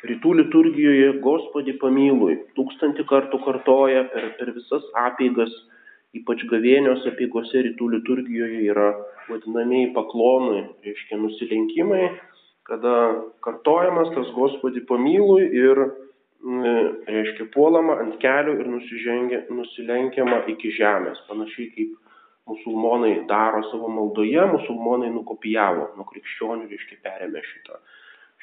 rytų 0.07 0.35
liturgijoje 0.43 1.11
Gospodį 1.25 1.75
pamylui. 1.83 2.38
Tūkstantį 2.59 3.07
kartų 3.11 3.41
kartoja 3.47 4.05
per, 4.12 4.31
per 4.38 4.53
visas 4.55 4.87
apeigas, 5.07 5.55
ypač 6.17 6.45
gavėnios 6.50 7.05
apeigose 7.11 7.62
rytų 7.67 7.91
liturgijoje 7.97 8.65
yra 8.71 8.88
vadinamieji 9.29 9.93
paklonai, 9.97 10.62
reiškia 10.87 11.19
nusilenkimai, 11.21 12.05
kada 12.69 12.95
kartojamas 13.45 14.12
tas 14.15 14.33
Gospodį 14.37 14.85
pamylui 14.88 15.49
ir, 15.57 15.83
reiškia, 17.09 17.49
puolama 17.55 17.99
ant 18.05 18.17
kelių 18.23 18.57
ir 18.62 18.73
nusilenkiama 19.59 20.43
iki 20.55 20.73
žemės. 20.77 21.21
Panašiai 21.29 21.71
kaip 21.77 21.97
musulmonai 22.49 23.15
daro 23.29 23.62
savo 23.69 23.91
maldoje, 23.93 24.41
musulmonai 24.53 25.11
nukopijavo 25.12 25.91
nuo 25.97 26.09
krikščionių, 26.09 26.69
reiškia, 26.73 27.00
perėmė 27.05 27.45
šitą 27.53 27.81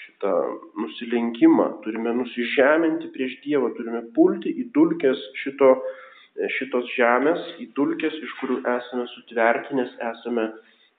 šitą 0.05 0.31
nusilenkimą, 0.75 1.67
turime 1.83 2.11
nusižeminti 2.17 3.11
prieš 3.13 3.37
Dievą, 3.45 3.71
turime 3.77 4.01
pulti 4.15 4.51
į 4.51 4.67
dulkes 4.75 5.21
šito, 5.41 5.69
šitos 6.35 6.87
žemės, 6.95 7.41
į 7.63 7.69
dulkes, 7.77 8.15
iš 8.27 8.33
kurių 8.41 8.59
esame 8.67 9.05
sutverti, 9.13 9.75
nes 9.79 9.91
esame 10.11 10.49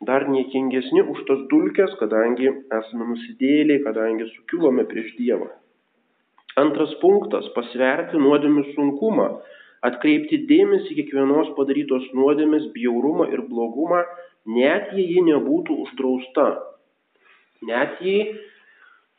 dar 0.06 0.26
niekingesni 0.28 1.02
už 1.04 1.24
tos 1.28 1.44
dulkes, 1.50 1.92
kadangi 2.00 2.48
esame 2.48 3.08
nusidėliai, 3.12 3.82
kadangi 3.84 4.28
sukilome 4.32 4.86
prieš 4.88 5.12
Dievą. 5.20 5.50
Antras 6.56 6.94
punktas- 7.02 7.48
pasverti 7.56 8.16
nuodėmių 8.16 8.64
sunkumą, 8.74 9.28
atkreipti 9.84 10.46
dėmesį 10.48 10.96
kiekvienos 11.00 11.52
padarytos 11.56 12.08
nuodėmės 12.16 12.70
bjaurumą 12.72 13.28
ir 13.32 13.44
blogumą, 13.50 14.04
net 14.46 14.92
jei 14.96 15.04
ji 15.12 15.22
nebūtų 15.28 15.76
uždrausta. 15.84 16.46
Net 17.62 18.00
jei 18.00 18.38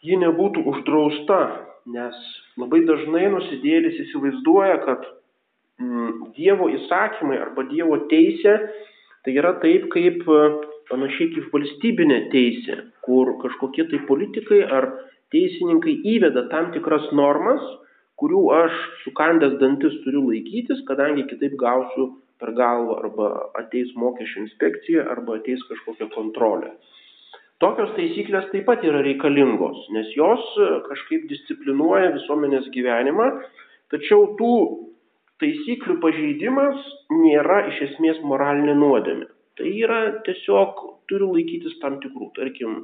ji 0.02 0.18
nebūtų 0.18 0.66
uždrausta, 0.72 1.40
nes 1.86 2.16
labai 2.58 2.82
dažnai 2.90 3.30
nusidėlis 3.34 4.02
įsivaizduoja, 4.06 4.82
kad 4.86 5.06
Dievo 6.38 6.70
įsakymai 6.74 7.38
arba 7.38 7.68
Dievo 7.70 8.00
teisė 8.10 8.56
tai 9.26 9.36
yra 9.38 9.54
taip 9.62 9.90
kaip 9.94 10.24
panašiai 10.90 11.34
kaip 11.36 11.52
valstybinė 11.54 12.22
teisė, 12.32 12.78
kur 13.06 13.36
kažkokie 13.44 13.86
tai 13.92 14.00
politikai 14.08 14.64
ar 14.66 14.90
teisininkai 15.36 16.00
įveda 16.16 16.48
tam 16.54 16.72
tikras 16.74 17.10
normas, 17.12 17.62
kurių 18.18 18.44
aš 18.58 18.78
sukandęs 19.04 19.58
dantis 19.62 19.94
turiu 20.06 20.24
laikytis, 20.30 20.82
kadangi 20.88 21.28
kitaip 21.30 21.58
gausiu 21.62 22.10
per 22.42 22.54
galvą 22.58 22.98
arba 23.04 23.28
ateis 23.62 23.92
mokesčių 23.98 24.46
inspekcija 24.46 25.06
arba 25.14 25.38
ateis 25.38 25.62
kažkokia 25.70 26.10
kontrolė. 26.16 26.74
Tokios 27.62 27.94
taisyklės 27.98 28.50
taip 28.52 28.68
pat 28.70 28.84
yra 28.86 29.02
reikalingos, 29.06 29.80
nes 29.94 30.10
jos 30.14 30.44
e, 30.62 30.68
kažkaip 30.86 31.24
disciplinuoja 31.30 32.12
visuomenės 32.14 32.68
gyvenimą, 32.74 33.32
tačiau 33.94 34.28
tų 34.38 34.54
taisyklių 35.42 35.98
pažeidimas 36.04 36.86
nėra 37.14 37.64
iš 37.72 37.82
esmės 37.92 38.22
moralinė 38.26 38.78
nuodėmė. 38.78 39.28
Tai 39.58 39.74
yra 39.74 40.00
tiesiog 40.26 40.82
turiu 41.10 41.32
laikytis 41.34 41.78
tam 41.82 41.98
tikrų, 42.04 42.30
tarkim, 42.38 42.82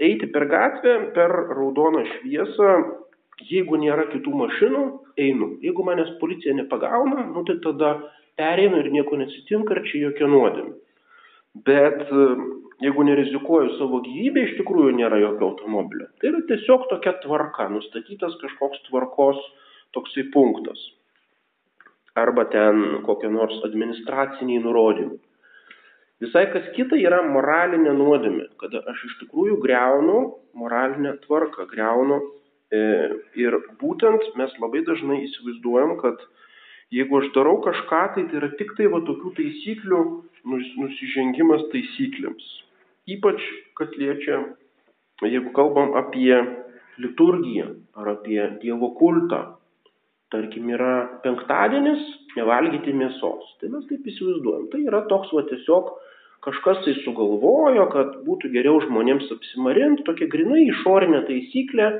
eiti 0.00 0.28
per 0.32 0.46
gatvę, 0.48 0.94
per 1.16 1.32
raudoną 1.52 2.04
šviesą, 2.14 2.70
jeigu 3.50 3.80
nėra 3.80 4.06
kitų 4.12 4.32
mašinų, 4.42 4.84
einu. 5.20 5.50
Jeigu 5.64 5.84
manęs 5.86 6.14
policija 6.20 6.54
nepagauna, 6.56 7.26
nu 7.32 7.44
tai 7.48 7.58
tada 7.64 7.92
pereinu 8.40 8.80
ir 8.80 8.90
nieko 8.94 9.18
neatsitinka, 9.20 9.76
ir 9.76 9.90
čia 9.90 10.06
jokia 10.06 10.30
nuodėmė. 10.32 10.74
Bet 11.66 12.00
e, 12.08 12.28
jeigu 12.86 13.04
nerizikuoju 13.04 13.74
savo 13.76 14.00
gyvybę, 14.06 14.46
iš 14.46 14.56
tikrųjų 14.62 14.94
nėra 14.96 15.18
jokio 15.20 15.50
automobilio. 15.50 16.08
Tai 16.20 16.30
yra 16.30 16.40
tiesiog 16.48 16.88
tokia 16.92 17.18
tvarka, 17.24 17.68
nustatytas 17.72 18.38
kažkoks 18.40 18.86
tvarkos 18.88 19.40
toksai 19.92 20.30
punktas. 20.32 20.80
Arba 22.18 22.44
ten 22.52 23.02
kokie 23.06 23.30
nors 23.32 23.56
administraciniai 23.64 24.60
nurodymai. 24.64 25.20
Visai 26.22 26.44
kas 26.52 26.66
kita 26.76 26.98
yra 27.00 27.22
moralinė 27.26 27.96
nuodėmė, 27.98 28.44
kada 28.60 28.82
aš 28.92 29.00
iš 29.08 29.14
tikrųjų 29.24 29.56
greunu 29.64 30.18
moralinę 30.54 31.16
tvarką, 31.24 31.66
greunu 31.72 32.20
e, 32.20 32.82
ir 33.42 33.56
būtent 33.80 34.28
mes 34.38 34.52
labai 34.62 34.84
dažnai 34.86 35.18
įsivaizduojam, 35.24 35.96
kad 36.04 36.20
jeigu 36.94 37.18
aš 37.18 37.32
darau 37.34 37.56
kažką, 37.64 38.02
tai 38.14 38.26
tai 38.28 38.38
yra 38.38 38.52
tik 38.60 38.70
tai 38.78 38.86
va 38.92 39.00
tokių 39.08 39.32
taisyklių 39.40 40.02
nusižengimas 40.52 41.66
taisyklėms. 41.72 42.46
Ypač, 43.16 43.42
kas 43.80 43.90
liečia, 43.98 44.44
jeigu 45.26 45.50
kalbam 45.56 45.96
apie 45.98 46.36
liturgiją 47.02 47.72
ar 47.98 48.14
apie 48.14 48.38
Dievo 48.62 48.92
kultą, 49.00 49.56
tarkim, 50.32 50.70
yra 50.72 50.94
penktadienis 51.24 52.02
nevalgyti 52.36 52.94
mėsos. 52.96 53.52
Tai 53.60 53.70
mes 53.74 53.84
taip 53.90 54.08
įsivaizduojam. 54.08 54.70
Tai 54.72 54.80
yra 54.88 55.04
toks 55.10 55.32
va 55.36 55.44
tiesiog 55.50 55.92
kažkas 56.42 56.82
tai 56.86 56.96
sugalvojo, 57.04 57.86
kad 57.92 58.16
būtų 58.26 58.50
geriau 58.54 58.80
žmonėms 58.82 59.30
apsimarinti, 59.36 60.06
tokia 60.08 60.26
grinai 60.32 60.64
išorinė 60.70 61.22
taisyklė, 61.28 61.90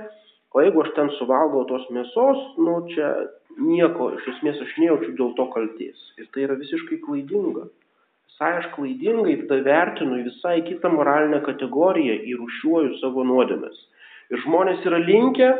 o 0.52 0.64
jeigu 0.64 0.82
aš 0.82 0.90
ten 0.96 1.12
suvalgau 1.18 1.62
tos 1.68 1.84
mėsos, 1.94 2.40
nu 2.60 2.80
čia 2.90 3.12
nieko, 3.60 4.10
iš 4.18 4.26
esmės 4.34 4.58
aš 4.64 4.74
nejaučiu 4.80 5.14
dėl 5.20 5.32
to 5.38 5.46
kalties. 5.54 6.02
Ir 6.18 6.28
tai 6.34 6.48
yra 6.48 6.58
visiškai 6.58 6.98
klaidinga. 7.04 7.68
Visai 8.32 8.50
aš 8.58 8.68
klaidingai 8.74 9.36
tada 9.44 9.60
vertinu 9.68 10.18
visai 10.26 10.58
kitą 10.66 10.90
moralinę 10.90 11.42
kategoriją, 11.46 12.18
įrušiuoju 12.32 12.98
savo 13.00 13.24
nuodėmes. 13.28 13.76
Ir 14.32 14.40
žmonės 14.46 14.82
yra 14.88 14.98
linkę 15.04 15.52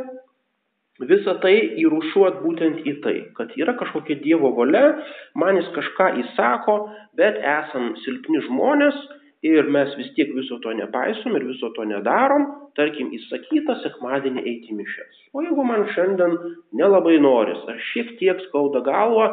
visą 1.01 1.39
tai 1.41 1.55
įrušiuot 1.81 2.43
būtent 2.43 2.85
į 2.87 2.95
tai, 3.05 3.17
kad 3.37 3.53
yra 3.57 3.75
kažkokia 3.79 4.21
Dievo 4.21 4.53
valia, 4.57 4.99
man 5.35 5.57
jis 5.57 5.71
kažką 5.77 6.13
įsako, 6.25 6.77
bet 7.17 7.39
esam 7.41 7.95
silpni 8.05 8.43
žmonės 8.49 8.99
ir 9.43 9.67
mes 9.73 9.95
vis 9.99 10.13
tiek 10.15 10.31
viso 10.37 10.59
to 10.63 10.73
nepaisom 10.77 11.35
ir 11.37 11.47
viso 11.49 11.73
to 11.75 11.85
nedarom, 11.89 12.47
tarkim, 12.79 13.11
įsakyta 13.17 13.81
sekmadienį 13.83 14.45
eiti 14.45 14.73
į 14.73 14.79
mišes. 14.79 15.23
O 15.35 15.43
jeigu 15.43 15.65
man 15.67 15.89
šiandien 15.95 16.39
nelabai 16.79 17.19
noris, 17.19 17.59
ar 17.69 17.81
šiek 17.91 18.15
tiek 18.21 18.39
skauda 18.49 18.85
galva, 18.87 19.33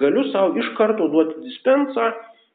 galiu 0.00 0.24
savo 0.30 0.56
iš 0.58 0.70
karto 0.78 1.10
duoti 1.12 1.42
dispensą 1.44 2.12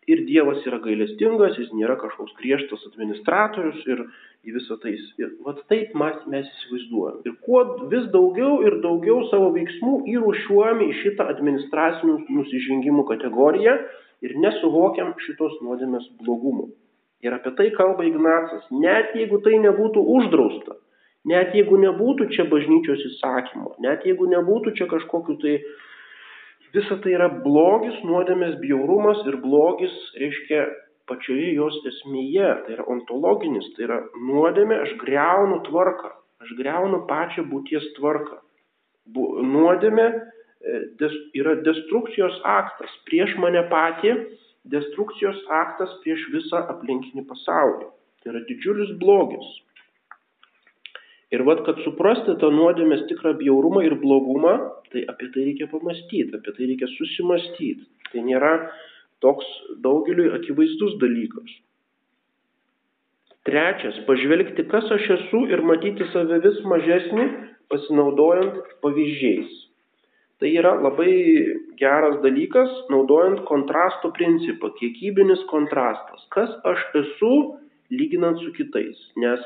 ir 0.07 0.23
Dievas 0.27 0.63
yra 0.67 0.79
gailestingas, 0.83 1.57
jis 1.59 1.69
nėra 1.75 1.97
kažkoks 1.99 2.35
griežtas 2.39 2.85
administratorius 2.89 3.83
ir 3.91 4.05
į 4.47 4.55
visą 4.55 4.77
tai. 4.83 4.95
Ir 5.19 5.33
vat 5.45 5.59
taip 5.71 5.93
mes, 5.99 6.17
mes 6.31 6.47
įsivaizduojam. 6.47 7.19
Ir 7.27 7.35
kuo 7.43 7.63
vis 7.91 8.07
daugiau 8.15 8.61
ir 8.67 8.79
daugiau 8.85 9.25
savo 9.31 9.51
veiksmų 9.57 9.99
įrušiuojame 10.15 10.87
į 10.87 10.97
šitą 11.03 11.27
administracinių 11.35 12.17
nusižengimų 12.39 13.07
kategoriją 13.11 13.77
ir 14.25 14.35
nesuvokiam 14.43 15.13
šitos 15.25 15.59
nuodėmės 15.65 16.07
blogumų. 16.23 16.71
Ir 17.25 17.33
apie 17.33 17.51
tai 17.57 17.71
kalba 17.75 18.05
Ignacas. 18.07 18.63
Net 18.71 19.15
jeigu 19.17 19.41
tai 19.43 19.57
nebūtų 19.59 20.03
uždrausta, 20.17 20.77
net 21.27 21.55
jeigu 21.57 21.79
nebūtų 21.81 22.29
čia 22.35 22.45
bažnyčios 22.47 23.03
įsakymo, 23.11 23.75
net 23.83 24.05
jeigu 24.07 24.29
nebūtų 24.31 24.75
čia 24.77 24.87
kažkokiu 24.91 25.35
tai, 25.41 25.57
visa 26.75 26.97
tai 27.03 27.13
yra 27.15 27.29
blogis, 27.43 27.97
nuodėmės 28.07 28.57
bjaurumas 28.63 29.23
ir 29.29 29.39
blogis, 29.43 29.93
reiškia, 30.19 30.65
pačioje 31.07 31.53
jos 31.55 31.77
esmėje, 31.87 32.49
tai 32.65 32.75
yra 32.75 32.85
ontologinis, 32.91 33.67
tai 33.75 33.87
yra 33.87 33.99
nuodėmė, 34.27 34.81
aš 34.83 34.95
greunu 35.03 35.61
tvarką, 35.67 36.11
aš 36.43 36.55
greunu 36.59 37.03
pačią 37.09 37.45
būties 37.51 37.85
tvarką. 37.99 38.41
Bu, 39.15 39.27
nuodėmė 39.53 40.07
e, 40.11 40.81
des, 40.99 41.13
yra 41.39 41.55
destrukcijos 41.63 42.41
aktas 42.43 42.91
prieš 43.07 43.37
mane 43.39 43.63
patį, 43.71 44.17
destrukcijos 44.67 45.39
aktas 45.63 45.93
prieš 46.03 46.25
visą 46.33 46.65
aplinkinį 46.73 47.23
pasaulį. 47.29 47.87
Tai 48.19 48.33
yra 48.33 48.43
didžiulis 48.49 48.91
blogis. 48.99 49.47
Ir 51.35 51.43
vad, 51.43 51.65
kad 51.67 51.79
suprasti 51.83 52.37
tą 52.39 52.49
nuodėmės 52.55 53.03
tikrą 53.09 53.33
bjaurumą 53.41 53.83
ir 53.83 53.97
blogumą, 53.99 54.53
tai 54.93 55.03
apie 55.11 55.27
tai 55.33 55.43
reikia 55.49 55.67
pamastyti, 55.71 56.31
apie 56.37 56.53
tai 56.55 56.69
reikia 56.69 56.87
susimastyti. 56.93 57.83
Tai 58.13 58.23
nėra 58.23 58.51
toks 59.23 59.47
daugeliui 59.83 60.31
akivaizdus 60.37 60.95
dalykas. 61.01 61.51
Trečias, 63.47 63.99
pažvelgti, 64.07 64.65
kas 64.71 64.87
aš 64.91 65.05
esu 65.17 65.45
ir 65.51 65.63
matyti 65.67 66.07
save 66.13 66.39
vis 66.43 66.63
mažesnį, 66.67 67.27
pasinaudojant 67.71 68.57
pavyzdžiais. 68.83 69.53
Tai 70.39 70.49
yra 70.53 70.73
labai 70.77 71.13
geras 71.79 72.19
dalykas, 72.23 72.69
naudojant 72.93 73.41
kontrasto 73.49 74.11
principą, 74.15 74.69
kiekybinis 74.79 75.41
kontrastas. 75.51 76.27
Kas 76.35 76.51
aš 76.71 76.83
esu, 77.01 77.31
lyginant 77.91 78.37
su 78.43 78.51
kitais. 78.55 78.99
Nes 79.17 79.41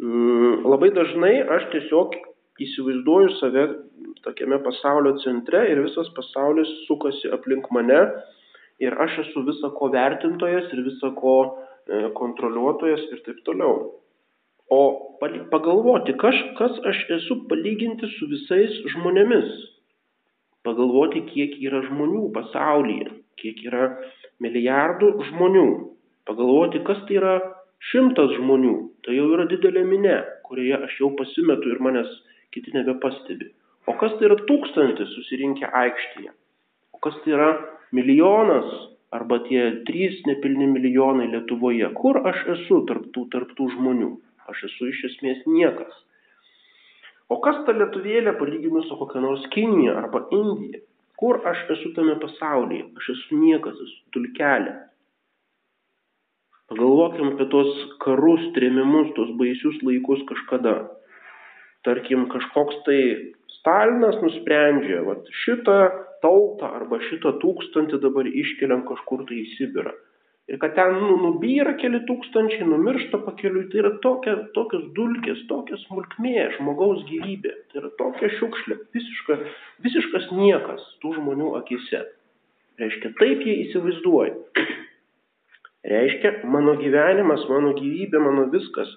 labai 0.00 0.90
dažnai 0.92 1.40
aš 1.56 1.70
tiesiog 1.72 2.16
įsivaizduoju 2.60 3.30
save 3.40 3.66
tokiame 4.24 4.58
pasaulio 4.64 5.16
centre 5.24 5.62
ir 5.70 5.80
visas 5.84 6.08
pasaulis 6.16 6.68
sukasi 6.86 7.30
aplink 7.32 7.70
mane 7.72 8.00
ir 8.80 8.92
aš 9.00 9.18
esu 9.24 9.44
visa 9.46 9.70
ko 9.78 9.88
vertintojas 9.92 10.68
ir 10.72 10.82
visa 10.84 11.12
ko 11.16 11.36
e, 11.88 12.10
kontroliuotojas 12.12 13.06
ir 13.12 13.22
taip 13.24 13.40
toliau. 13.44 13.94
O 14.68 14.80
pagalvoti, 15.20 16.16
kas, 16.20 16.36
kas 16.58 16.76
aš 16.90 17.04
esu 17.16 17.38
palyginti 17.48 18.08
su 18.18 18.28
visais 18.28 18.72
žmonėmis. 18.92 19.48
Pagalvoti, 20.66 21.22
kiek 21.30 21.54
yra 21.62 21.84
žmonių 21.86 22.32
pasaulyje, 22.34 23.12
kiek 23.38 23.62
yra 23.68 23.92
milijardų 24.42 25.12
žmonių. 25.30 25.68
Pagalvoti, 26.26 26.82
kas 26.84 26.98
tai 27.06 27.20
yra 27.20 27.36
šimtas 27.90 28.34
žmonių, 28.38 28.74
tai 29.04 29.16
jau 29.18 29.28
yra 29.36 29.46
didelė 29.50 29.84
minė, 29.86 30.16
kurioje 30.48 30.82
aš 30.88 30.98
jau 31.02 31.12
pasimetu 31.18 31.70
ir 31.72 31.82
manęs 31.82 32.10
kiti 32.54 32.74
nebepastebi. 32.74 33.52
O 33.86 33.94
kas 34.00 34.16
tai 34.18 34.28
yra 34.30 34.38
tūkstantis 34.48 35.12
susirinkę 35.14 35.68
aikštėje? 35.82 36.32
O 36.96 37.00
kas 37.02 37.18
tai 37.22 37.36
yra 37.36 37.50
milijonas 37.94 38.66
arba 39.14 39.38
tie 39.46 39.68
trys 39.86 40.18
nepilni 40.26 40.66
milijonai 40.72 41.28
Lietuvoje? 41.34 41.92
Kur 42.00 42.22
aš 42.26 42.42
esu 42.56 42.82
tarptų, 42.88 43.28
tarptų 43.34 43.68
žmonių? 43.76 44.10
Aš 44.50 44.66
esu 44.70 44.90
iš 44.90 45.04
esmės 45.12 45.44
niekas. 45.46 45.94
O 47.30 47.38
kas 47.42 47.58
ta 47.66 47.74
lietuvėlė 47.74 48.36
palyginus 48.40 48.86
su 48.90 48.98
kokia 48.98 49.22
nors 49.22 49.46
Kinija 49.54 49.96
arba 50.02 50.24
Indija? 50.34 50.82
Kur 51.18 51.40
aš 51.48 51.62
esu 51.74 51.92
tame 51.96 52.14
pasaulyje? 52.22 52.90
Aš 53.00 53.08
esu 53.14 53.38
niekas, 53.40 53.78
esu 53.86 54.02
dulkelė. 54.14 54.74
Pagalvokim 56.70 57.34
apie 57.34 57.46
tos 57.52 57.72
karus, 58.02 58.42
trėmimus, 58.56 59.12
tos 59.18 59.30
baisius 59.38 59.78
laikus 59.86 60.24
kažkada. 60.30 60.76
Tarkim, 61.86 62.26
kažkoks 62.32 62.80
tai 62.88 63.00
Stalinas 63.58 64.18
nusprendžia, 64.22 65.04
va 65.06 65.14
šitą 65.44 65.76
tautą 66.22 66.72
arba 66.80 66.98
šitą 67.06 67.36
tūkstantį 67.42 68.00
dabar 68.02 68.26
iškeliam 68.26 68.82
kažkur 68.88 69.24
tai 69.28 69.40
į 69.44 69.46
Sibirą. 69.54 69.94
Ir 70.46 70.60
kad 70.62 70.76
ten 70.78 70.92
nu, 71.02 71.16
nubyra 71.18 71.72
keli 71.80 72.04
tūkstančiai, 72.06 72.66
numiršta 72.70 73.18
pakeliui, 73.26 73.64
tai 73.72 73.80
yra 73.82 73.90
tokia, 74.02 74.36
tokios 74.54 74.84
dulkės, 74.94 75.40
tokia 75.50 75.78
smulkmė 75.80 76.44
žmogaus 76.54 77.02
gyvybė. 77.08 77.54
Tai 77.70 77.80
yra 77.82 77.90
tokia 77.98 78.30
šiukšlė, 78.36 78.78
visiška, 78.94 79.38
visiškas 79.86 80.30
niekas 80.38 80.86
tų 81.02 81.16
žmonių 81.18 81.50
akise. 81.58 82.04
Reiškia, 82.78 83.10
taip 83.18 83.42
jie 83.42 83.56
įsivaizduoja. 83.64 84.36
Reiškia, 85.84 86.32
mano 86.50 86.76
gyvenimas, 86.80 87.44
mano 87.50 87.74
gyvybė, 87.76 88.22
mano 88.22 88.46
viskas. 88.54 88.90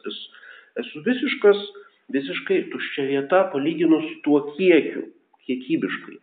Esu 0.80 1.04
visiškas, 1.06 1.60
visiškai 2.14 2.64
tuščia 2.72 3.06
vieta 3.10 3.44
palyginus 3.54 4.06
su 4.08 4.18
tuo 4.26 4.42
kiekiu, 4.56 5.10
kiekybiškai. 5.46 6.18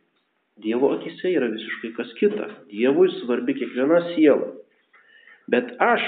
Dievo 0.64 0.94
akise 0.96 1.34
yra 1.36 1.50
visiškai 1.52 1.92
kas 1.98 2.12
kita. 2.16 2.48
Dievui 2.72 3.10
svarbi 3.20 3.54
kiekviena 3.58 4.00
siela. 4.14 4.54
Bet 5.52 5.74
aš, 5.84 6.04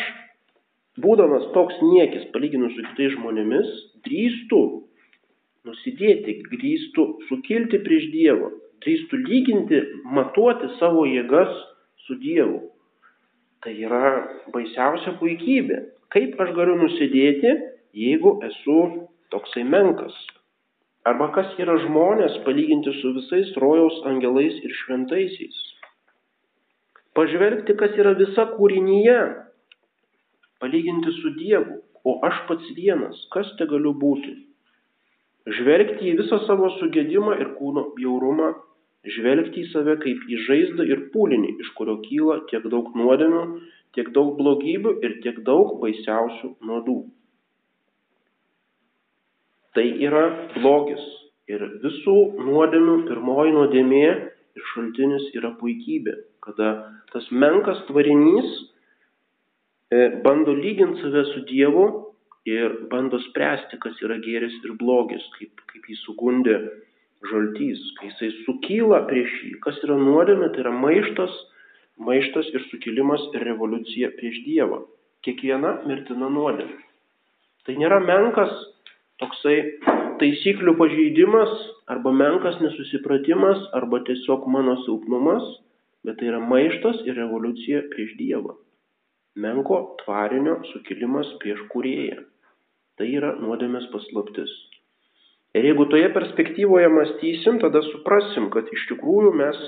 būdamas 1.05 1.51
toks 1.55 1.77
niekis 1.85 2.25
palyginus 2.33 2.73
su 2.75 2.87
kitais 2.89 3.13
žmonėmis, 3.19 3.69
drįstu 4.09 4.63
nusidėti, 5.69 6.39
drįstu 6.55 7.05
sukilti 7.29 7.83
prieš 7.85 8.09
Dievą, 8.15 8.51
drįstu 8.83 9.21
lyginti, 9.27 9.83
matuoti 10.17 10.73
savo 10.79 11.05
jėgas 11.07 11.53
su 12.07 12.17
Dievu. 12.23 12.65
Tai 13.65 13.75
yra 13.75 14.03
baisiausia 14.55 15.17
puikybė. 15.19 15.79
Kaip 16.15 16.39
aš 16.41 16.53
galiu 16.57 16.77
nusidėti, 16.79 17.51
jeigu 17.97 18.37
esu 18.47 18.79
toksai 19.35 19.65
menkas? 19.67 20.15
Arba 21.09 21.31
kas 21.35 21.51
yra 21.61 21.75
žmonės 21.83 22.39
palyginti 22.47 22.93
su 23.01 23.13
visais 23.17 23.51
rojaus 23.63 23.99
angelais 24.11 24.57
ir 24.63 24.75
šventaisiais? 24.83 25.59
Pažvelgti, 27.19 27.75
kas 27.81 27.97
yra 27.99 28.15
visa 28.19 28.45
kūrinyje, 28.55 29.19
palyginti 30.63 31.15
su 31.19 31.35
Dievu, 31.39 31.81
o 32.07 32.19
aš 32.29 32.45
pats 32.49 32.71
vienas, 32.77 33.19
kas 33.35 33.51
te 33.59 33.67
galiu 33.71 33.95
būti? 33.99 34.37
Žvelgti 35.59 36.13
į 36.13 36.17
visą 36.21 36.39
savo 36.47 36.71
sugėdimą 36.77 37.39
ir 37.41 37.55
kūno 37.59 37.89
bjaurumą 37.97 38.53
žvelgti 39.07 39.63
į 39.63 39.69
save 39.73 39.97
kaip 40.03 40.25
į 40.27 40.41
žaizdą 40.47 40.87
ir 40.89 41.05
pūlinį, 41.13 41.55
iš 41.63 41.71
kurio 41.79 41.99
kyla 42.03 42.41
tiek 42.51 42.67
daug 42.73 42.91
nuodėmių, 42.99 43.45
tiek 43.97 44.11
daug 44.17 44.35
blogybių 44.39 44.97
ir 45.05 45.19
tiek 45.25 45.41
daug 45.47 45.79
baisiausių 45.83 46.55
nuodų. 46.67 46.99
Tai 49.77 49.87
yra 50.09 50.25
blogis 50.57 51.05
ir 51.49 51.63
visų 51.85 52.17
nuodėmių 52.43 52.97
pirmoji 53.09 53.55
nuodėmė 53.55 54.09
ir 54.09 54.67
šaltinis 54.73 55.31
yra 55.39 55.53
puikybė, 55.61 56.17
kada 56.45 56.73
tas 57.13 57.29
menkas 57.31 57.81
tvarinys 57.89 58.51
e, 59.95 60.09
bando 60.25 60.57
lyginti 60.57 61.01
save 61.05 61.25
su 61.31 61.45
Dievu 61.49 61.87
ir 62.49 62.75
bando 62.91 63.21
spręsti, 63.29 63.79
kas 63.81 63.97
yra 64.05 64.19
gėris 64.25 64.57
ir 64.65 64.75
blogis, 64.81 65.25
kaip, 65.39 65.63
kaip 65.71 65.89
jį 65.89 65.99
sugundė 66.03 66.59
žaltys, 67.27 67.81
kai 67.99 68.11
jisai 68.11 68.31
sukyla 68.45 69.03
prieš 69.11 69.33
jį. 69.45 69.53
Kas 69.65 69.79
yra 69.87 69.99
nuodėmė, 69.99 70.51
tai 70.55 70.63
yra 70.65 70.73
maištas, 70.75 71.35
maištas 71.99 72.51
ir 72.55 72.65
sukilimas 72.71 73.25
ir 73.35 73.47
revoliucija 73.51 74.13
prieš 74.19 74.43
Dievą. 74.47 74.83
Kiekviena 75.27 75.81
mirtina 75.89 76.31
nuodėmė. 76.31 76.79
Tai 77.67 77.75
nėra 77.77 77.99
menkas 78.01 78.53
toksai 79.21 79.57
taisyklių 80.23 80.77
pažeidimas 80.79 81.51
arba 81.91 82.13
menkas 82.15 82.57
nesusipratimas 82.63 83.61
arba 83.77 84.01
tiesiog 84.07 84.47
mano 84.51 84.79
silpnumas, 84.87 85.45
bet 86.07 86.21
tai 86.21 86.31
yra 86.31 86.41
maištas 86.41 87.03
ir 87.07 87.19
revoliucija 87.19 87.85
prieš 87.93 88.15
Dievą. 88.21 88.55
Menko 89.39 89.83
tvarinio 90.03 90.59
sukilimas 90.73 91.29
prieš 91.43 91.61
kurėją. 91.75 92.23
Tai 92.99 93.07
yra 93.07 93.35
nuodėmės 93.39 93.87
paslaptis. 93.93 94.51
Ir 95.59 95.67
jeigu 95.67 95.89
toje 95.91 96.09
perspektyvoje 96.15 96.89
mąstysim, 96.95 97.59
tada 97.59 97.83
suprasim, 97.91 98.47
kad 98.55 98.69
iš 98.71 98.85
tikrųjų 98.93 99.33
mes 99.41 99.59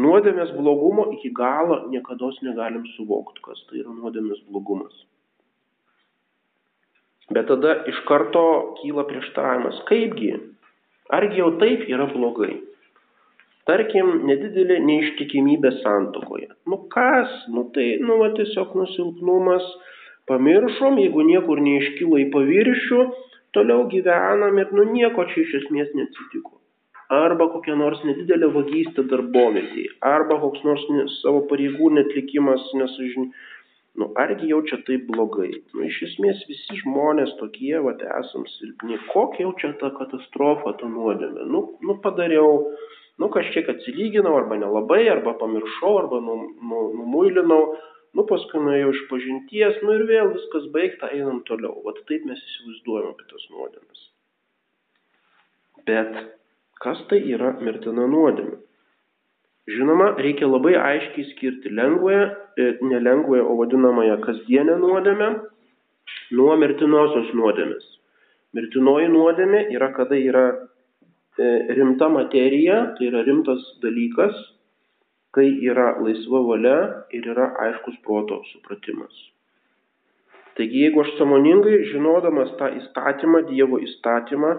nuodėmės 0.00 0.54
blogumo 0.56 1.10
iki 1.16 1.32
galo 1.36 1.82
niekada 1.92 2.30
negalim 2.46 2.86
suvokti, 2.94 3.42
kas 3.44 3.60
tai 3.68 3.82
yra 3.82 3.92
nuodėmės 3.92 4.40
blogumas. 4.48 4.94
Bet 7.28 7.48
tada 7.50 7.82
iš 7.90 7.98
karto 8.08 8.44
kyla 8.78 9.04
prieštaravimas, 9.08 9.82
kaipgi, 9.90 10.32
argi 11.10 11.42
jau 11.42 11.50
taip 11.60 11.84
yra 11.90 12.06
blogai. 12.12 12.54
Tarkim, 13.66 14.22
nedidelė 14.28 14.78
neištikimybė 14.86 15.72
santokoje. 15.80 16.52
Nu 16.70 16.84
kas, 16.92 17.32
nu 17.50 17.66
tai, 17.74 17.96
nu 17.98 18.20
va 18.22 18.30
tiesiog 18.36 18.76
nusilpnumas, 18.78 19.66
pamiršom, 20.30 21.00
jeigu 21.02 21.24
niekur 21.26 21.60
neiškilo 21.64 22.20
į 22.22 22.28
paviršių, 22.30 23.00
toliau 23.56 23.88
gyvenam 23.92 24.60
ir 24.62 24.72
nu 24.76 24.86
nieko 24.92 25.24
čia 25.32 25.42
iš 25.42 25.58
esmės 25.62 25.92
neatsitiko. 25.98 26.56
Arba 27.16 27.46
kokia 27.52 27.76
nors 27.78 28.00
nedidelė 28.04 28.48
vagystė 28.54 29.04
darbovietėje, 29.10 29.92
arba 30.14 30.40
koks 30.42 30.64
nors 30.66 30.82
ne, 30.90 31.04
savo 31.20 31.44
pareigų 31.50 31.92
netlikimas 31.98 32.64
nesažin. 32.80 33.30
Nu, 33.96 34.10
argi 34.20 34.50
jau 34.50 34.58
čia 34.68 34.76
taip 34.84 35.06
blogai? 35.08 35.52
Nu, 35.72 35.86
iš 35.86 36.02
esmės 36.10 36.42
visi 36.50 36.76
žmonės 36.82 37.30
tokie, 37.38 37.72
va, 37.80 37.94
esam 38.18 38.44
silpni. 38.50 38.98
Kokia 39.08 39.46
jau 39.46 39.54
čia 39.62 39.70
ta 39.80 39.88
katastrofa, 39.94 40.74
ta 40.82 40.90
nuodėmė? 40.90 41.46
Nu, 41.48 41.62
nu 41.80 41.96
padariau, 42.04 42.74
nu 43.22 43.30
kažkiek 43.32 43.70
atsilyginau, 43.72 44.34
arba 44.42 44.58
nelabai, 44.60 45.06
arba 45.14 45.32
pamiršau, 45.40 45.94
arba 46.02 46.20
numuilinau. 46.26 47.62
nu 47.62 47.95
paskui 48.28 48.62
nuėjau 48.64 48.92
iš 48.94 49.00
pažinties, 49.10 49.80
nu 49.84 49.96
ir 49.98 50.04
vėl 50.08 50.30
viskas 50.32 50.68
baigta, 50.72 51.10
einam 51.12 51.42
toliau. 51.48 51.74
Vat 51.84 51.98
taip 52.08 52.24
mes 52.28 52.40
įsivaizduojam 52.40 53.10
apie 53.12 53.26
tas 53.32 53.44
nuodėmes. 53.52 54.04
Bet 55.86 56.16
kas 56.82 57.02
tai 57.10 57.20
yra 57.34 57.52
mirtina 57.60 58.06
nuodėmė? 58.10 58.56
Žinoma, 59.66 60.12
reikia 60.22 60.46
labai 60.46 60.76
aiškiai 60.78 61.26
skirti 61.32 61.72
lengvąją, 61.74 62.24
e, 62.56 62.66
nelengvąją, 62.86 63.44
o 63.50 63.56
vadinamąją 63.58 64.20
kasdienę 64.22 64.76
nuodėmę 64.78 65.30
nuo 66.38 66.56
mirtinosios 66.62 67.32
nuodėmės. 67.34 67.86
Mirtinoji 68.54 69.08
nuodėmė 69.10 69.64
yra, 69.74 69.90
kada 69.96 70.16
yra 70.16 70.44
e, 70.54 71.48
rimta 71.74 72.08
materija, 72.08 72.78
tai 72.96 73.10
yra 73.10 73.24
rimtas 73.26 73.64
dalykas, 73.82 74.38
kai 75.36 75.50
yra 75.68 75.90
laisva 76.00 76.40
valia 76.48 76.76
ir 77.12 77.26
yra 77.32 77.50
aiškus 77.66 77.98
proto 78.04 78.40
supratimas. 78.54 79.12
Taigi, 80.56 80.86
jeigu 80.86 81.02
aš 81.02 81.10
samoningai, 81.18 81.82
žinodamas 81.90 82.54
tą 82.56 82.70
įstatymą, 82.78 83.42
Dievo 83.50 83.76
įstatymą 83.84 84.52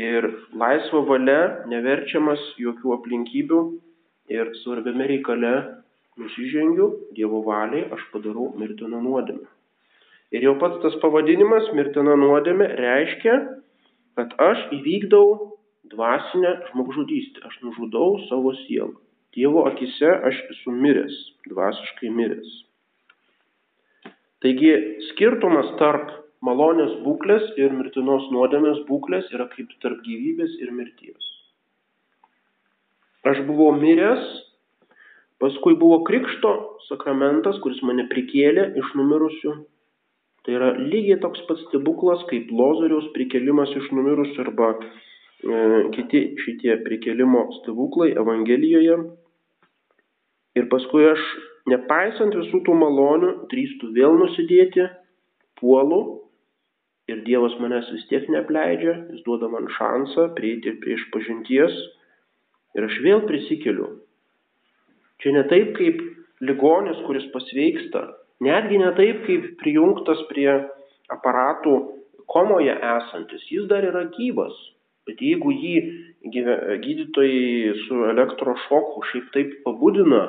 ir 0.00 0.30
laisva 0.56 1.02
valia, 1.10 1.40
neverčiamas 1.68 2.40
jokių 2.62 2.94
aplinkybių 2.96 3.60
ir 4.32 4.54
svarbiame 4.62 5.10
reikale 5.12 5.52
nusižengiu 6.16 6.88
Dievo 7.18 7.42
valiai, 7.44 7.84
aš 7.92 8.08
padarau 8.14 8.54
mirtiną 8.56 9.04
nuodėmę. 9.04 9.44
Ir 10.32 10.48
jau 10.48 10.56
pats 10.58 10.80
tas 10.82 10.96
pavadinimas 11.04 11.68
mirtina 11.76 12.16
nuodėmė 12.18 12.72
reiškia, 12.80 13.34
kad 14.16 14.32
aš 14.48 14.64
įvykdau 14.80 15.26
dvasinę 15.92 16.56
žmogžudystę, 16.70 17.44
aš 17.44 17.60
nužudau 17.66 18.16
savo 18.30 18.56
sielą. 18.64 19.03
Dievo 19.34 19.64
akise 19.66 20.10
aš 20.30 20.40
esu 20.54 20.72
miręs, 20.72 21.14
dvasiškai 21.50 22.10
miręs. 22.14 22.52
Taigi 24.44 24.70
skirtumas 25.10 25.70
tarp 25.80 26.10
malonės 26.44 26.98
būklės 27.04 27.46
ir 27.60 27.72
mirtinos 27.72 28.26
nuodėmės 28.34 28.82
būklės 28.88 29.30
yra 29.32 29.46
kaip 29.54 29.70
tarp 29.82 30.02
gyvybės 30.04 30.58
ir 30.60 30.72
mirties. 30.76 31.30
Aš 33.24 33.40
buvau 33.48 33.70
miręs, 33.78 34.24
paskui 35.40 35.78
buvo 35.80 36.02
krikšto 36.04 36.52
sakramentas, 36.90 37.56
kuris 37.64 37.80
mane 37.88 38.04
prikėlė 38.10 38.68
iš 38.82 38.92
numirusių. 39.00 39.56
Tai 40.44 40.56
yra 40.58 40.74
lygiai 40.76 41.16
toks 41.22 41.40
pats 41.48 41.64
stebuklas 41.70 42.26
kaip 42.28 42.52
Lozoriaus 42.52 43.08
prikėlimas 43.16 43.72
iš 43.80 43.88
numirusių 43.96 44.42
arba 44.44 44.74
e, 44.76 44.80
kiti 45.96 46.20
šitie 46.44 46.76
prikėlimo 46.84 47.46
stebuklai 47.62 48.10
Evangelijoje. 48.12 48.98
Ir 50.58 50.68
paskui 50.70 51.06
aš, 51.10 51.22
nepaisant 51.70 52.36
visų 52.38 52.60
tų 52.66 52.76
malonių, 52.78 53.30
drįstu 53.50 53.90
vėl 53.96 54.14
nusidėti, 54.20 54.86
puolu 55.58 56.00
ir 57.10 57.24
Dievas 57.26 57.56
manęs 57.60 57.90
vis 57.92 58.06
tiek 58.10 58.28
neapleidžia, 58.32 58.94
jis 59.12 59.24
duoda 59.26 59.50
man 59.52 59.66
šansą 59.76 60.30
prieiti 60.38 60.76
prie 60.80 60.96
išpažinties. 60.98 61.74
Ir 62.74 62.86
aš 62.88 63.00
vėl 63.04 63.24
prisikeliu. 63.28 63.90
Čia 65.22 65.34
ne 65.36 65.44
taip 65.50 65.74
kaip 65.78 66.00
ligonis, 66.44 66.98
kuris 67.06 67.26
pasveiksta, 67.34 68.06
netgi 68.42 68.80
ne 68.82 68.90
taip 68.98 69.22
kaip 69.26 69.50
prijungtas 69.60 70.22
prie 70.30 70.48
aparatų 71.12 71.74
komoje 72.30 72.74
esantis, 72.74 73.44
jis 73.50 73.68
dar 73.70 73.84
yra 73.86 74.06
gyvas, 74.16 74.54
bet 75.08 75.20
jeigu 75.20 75.52
jį 75.52 75.74
gydytojai 76.34 77.74
su 77.84 78.04
elektrošoku 78.10 79.04
šiaip 79.10 79.32
taip 79.34 79.56
pabudina, 79.64 80.24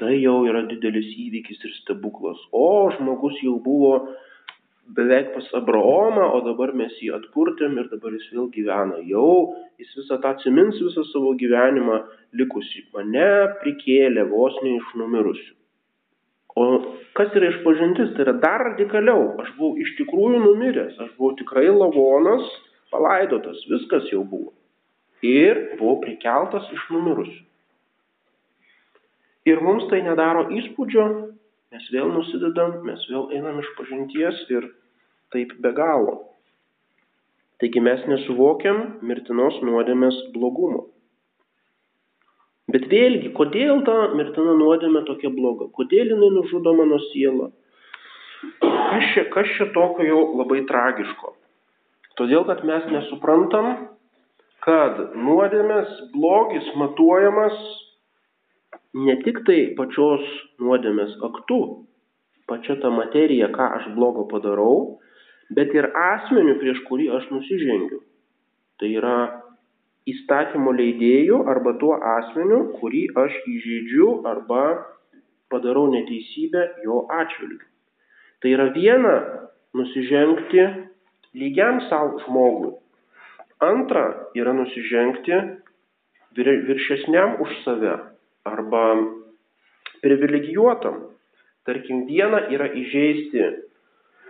tai 0.00 0.16
jau 0.20 0.40
yra 0.48 0.64
didelis 0.68 1.08
įvykis 1.26 1.62
ir 1.64 1.76
stebuklas. 1.82 2.40
O 2.52 2.90
žmogus 2.96 3.38
jau 3.44 3.58
buvo 3.64 3.94
beveik 4.96 5.34
pas 5.34 5.46
Abraomą, 5.54 6.26
o 6.36 6.40
dabar 6.44 6.72
mes 6.76 6.92
jį 7.00 7.12
atkurtėm 7.18 7.78
ir 7.78 7.88
dabar 7.92 8.16
jis 8.16 8.26
vėl 8.34 8.48
gyvena. 8.54 9.00
Jau 9.06 9.56
jis 9.80 9.92
visą 9.98 10.18
tą 10.22 10.34
atsimins 10.34 10.80
visą 10.82 11.04
savo 11.12 11.34
gyvenimą 11.40 12.00
likusi. 12.40 12.86
Mane 12.96 13.30
prikėlė 13.62 14.26
vos 14.32 14.56
ne 14.64 14.76
iš 14.78 14.94
numirusių. 15.00 15.52
O 16.58 16.64
kas 17.14 17.36
yra 17.38 17.52
išpažintis? 17.52 18.10
Tai 18.16 18.24
yra 18.26 18.34
dar 18.42 18.64
radikaliau. 18.72 19.36
Aš 19.42 19.52
buvau 19.58 19.78
iš 19.80 19.94
tikrųjų 20.00 20.42
numiręs, 20.42 20.98
aš 20.98 21.12
buvau 21.18 21.36
tikrai 21.38 21.68
lavonas, 21.70 22.48
palaidotas, 22.92 23.60
viskas 23.70 24.08
jau 24.12 24.24
buvo 24.24 24.54
ir 25.22 25.76
buvo 25.78 26.00
prikeltas 26.00 26.68
iš 26.72 26.86
numirusių. 26.94 27.42
Ir 29.48 29.60
mums 29.64 29.86
tai 29.90 30.02
nedaro 30.04 30.46
įspūdžio, 30.52 31.04
mes 31.72 31.86
vėl 31.92 32.10
nusidedam, 32.12 32.80
mes 32.84 33.04
vėl 33.08 33.30
einam 33.36 33.60
iš 33.60 33.70
pažinties 33.78 34.42
ir 34.52 34.68
taip 35.32 35.54
be 35.64 35.72
galo. 35.76 36.18
Taigi 37.60 37.80
mes 37.84 38.04
nesuvokiam 38.08 39.00
mirtinos 39.04 39.58
nuodėmės 39.64 40.16
blogumo. 40.34 40.86
Bet 42.70 42.86
vėlgi, 42.88 43.32
kodėl 43.34 43.82
ta 43.84 44.12
mirtina 44.14 44.54
nuodėmė 44.56 45.02
tokia 45.08 45.32
bloga? 45.34 45.66
Kodėl 45.74 46.14
jinai 46.14 46.30
nužudo 46.36 46.72
mano 46.76 47.00
sielą? 47.10 47.50
Kas 48.62 49.08
čia, 49.14 49.26
kas 49.32 49.50
čia 49.56 49.66
tokio 49.74 50.06
jau 50.06 50.20
labai 50.38 50.62
tragiško? 50.68 51.34
Todėl, 52.20 52.44
kad 52.44 52.60
mes 52.68 52.84
nesuprantam, 52.92 53.68
kad 54.60 54.98
nuodėmės 55.16 55.92
blogis 56.12 56.66
matuojamas 56.76 57.54
ne 58.92 59.14
tik 59.24 59.40
tai 59.46 59.60
pačios 59.78 60.26
nuodėmės 60.60 61.14
aktu, 61.30 61.60
pačia 62.50 62.76
ta 62.82 62.90
materija, 62.92 63.48
ką 63.54 63.70
aš 63.78 63.86
blogo 63.96 64.26
padarau, 64.28 64.98
bet 65.56 65.72
ir 65.72 65.88
asmeniu, 65.96 66.58
prieš 66.60 66.82
kurį 66.90 67.08
aš 67.16 67.30
nusižengiu. 67.32 68.02
Tai 68.80 68.92
yra 69.00 69.16
įstatymo 70.10 70.76
leidėjų 70.76 71.40
arba 71.48 71.76
tuo 71.80 71.96
asmeniu, 72.18 72.60
kurį 72.82 73.06
aš 73.24 73.40
įžeidžiu 73.54 74.10
arba 74.28 74.62
padarau 75.48 75.88
neteisybę 75.96 76.68
jo 76.84 77.06
atžvilgiu. 77.22 77.66
Tai 78.44 78.54
yra 78.56 78.70
viena 78.76 79.16
nusižengti 79.76 80.68
lygiam 81.34 81.80
savo 81.88 82.18
žmogui, 82.26 82.74
Antra 83.60 84.30
yra 84.32 84.54
nusižengti 84.56 85.36
viršesniam 86.32 87.34
už 87.44 87.50
save 87.64 87.92
arba 88.48 88.84
privilegijuotam. 90.00 91.10
Tarkim, 91.68 92.06
viena 92.08 92.46
yra 92.48 92.70
įžeisti 92.72 93.42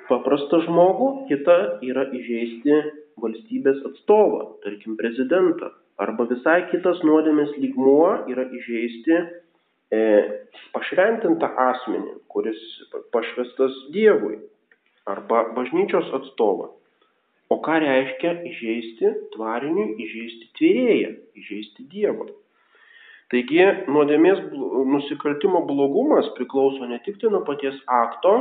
paprastą 0.09 0.65
žmogų, 0.65 1.11
kita 1.31 1.57
yra 1.87 2.09
įžeisti 2.11 2.81
valstybės 3.23 3.79
atstovą, 3.87 4.41
tarkim, 4.65 4.99
prezidentą. 4.99 5.71
Arba 6.03 6.27
visai 6.27 6.65
kitas 6.73 6.99
nuodėmės 7.07 7.55
lygmuo 7.61 8.27
yra 8.33 8.49
įžeisti 8.51 9.15
e, 9.15 10.03
pašventintą 10.75 11.53
asmenį, 11.71 12.19
kuris 12.35 12.59
pašvestas 13.15 13.79
Dievui, 13.95 14.41
arba 15.07 15.47
bažnyčios 15.55 16.11
atstovą. 16.19 16.73
O 17.51 17.57
ką 17.59 17.81
reiškia 17.83 18.31
įžeisti 18.47 19.11
tvariniui, 19.35 19.97
įžeisti 20.05 20.47
tvėrėją, 20.55 21.11
įžeisti 21.41 21.87
Dievą? 21.91 22.29
Taigi 23.35 23.65
nuodėmės 23.91 24.39
nusikaltimo 24.91 25.65
blogumas 25.67 26.31
priklauso 26.37 26.87
ne 26.87 27.01
tik 27.03 27.19
tai 27.19 27.33
nuo 27.35 27.43
paties 27.49 27.75
akto, 27.97 28.35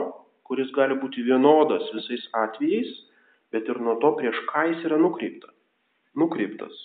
kuris 0.45 0.69
gali 0.77 0.97
būti 1.01 1.25
vienodas 1.25 1.89
visais 1.95 2.27
atvejais, 2.37 2.91
bet 3.53 3.69
ir 3.69 3.81
nuo 3.81 3.97
to, 4.03 4.13
prieš 4.17 4.37
ką 4.51 4.67
jis 4.71 4.85
yra 4.89 5.01
nukreipta, 5.01 5.49
nukreiptas. 6.13 6.77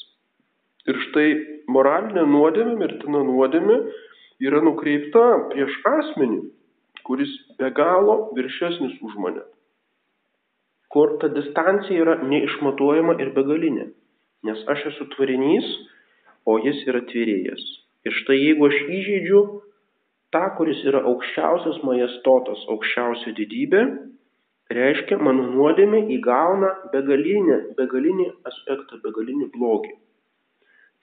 Ir 0.88 1.00
štai 1.08 1.28
moralinė 1.76 2.24
nuodėmė, 2.28 2.78
mirtina 2.80 3.20
nuodėmė 3.24 3.80
yra 4.48 4.64
nukreipta 4.64 5.24
prieš 5.52 5.76
asmenį, 5.92 6.40
kuris 7.04 7.32
be 7.60 7.68
galo 7.76 8.22
viršesnis 8.37 8.96
už 9.04 9.20
mane 9.20 9.44
kur 10.94 11.16
ta 11.20 11.28
distancija 11.35 12.04
yra 12.07 12.20
neišmatuojama 12.22 13.18
ir 13.22 13.33
begalinė. 13.35 13.88
Nes 14.46 14.61
aš 14.70 14.87
esu 14.92 15.09
tvarinys, 15.16 15.66
o 16.46 16.59
jis 16.62 16.85
yra 16.87 17.00
tvėrėjas. 17.09 17.62
Ir 18.07 18.14
štai 18.20 18.37
jeigu 18.38 18.68
aš 18.68 18.76
įžeidžiu 18.98 19.40
tą, 20.35 20.44
kuris 20.59 20.83
yra 20.87 21.00
aukščiausias 21.11 21.80
majestotas, 21.88 22.62
aukščiausia 22.74 23.33
didybė, 23.38 23.85
reiškia, 24.76 25.18
mano 25.18 25.46
nuodėmė 25.52 26.04
įgauna 26.18 26.70
begalinį, 26.92 27.59
begalinį 27.78 28.28
aspektą, 28.50 29.00
begalinį 29.04 29.48
blogį. 29.57 29.94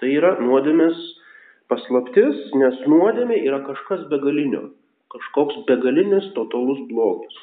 Tai 0.02 0.12
yra 0.14 0.36
nuodėmės 0.42 1.02
paslaptis, 1.72 2.46
nes 2.62 2.80
nuodėmė 2.94 3.42
yra 3.48 3.62
kažkas 3.66 4.06
begalinio, 4.14 4.70
kažkoks 5.14 5.66
begalinis 5.68 6.32
totalus 6.38 6.80
blogis. 6.94 7.42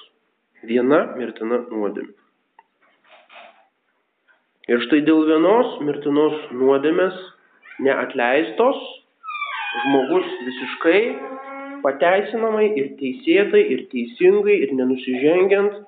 Viena 0.71 1.05
mirtina 1.19 1.61
nuodėmė. 1.71 2.17
Ir 4.69 4.83
štai 4.85 4.99
dėl 5.01 5.23
vienos 5.25 5.79
mirtinos 5.81 6.35
nuodėmės 6.53 7.15
neatleistos 7.81 8.83
žmogus 9.85 10.27
visiškai 10.45 11.01
pateisinamai 11.87 12.67
ir 12.83 12.91
teisėtai 12.99 13.63
ir 13.75 13.87
teisingai 13.95 14.59
ir 14.67 14.75
nenusižengiant 14.77 15.79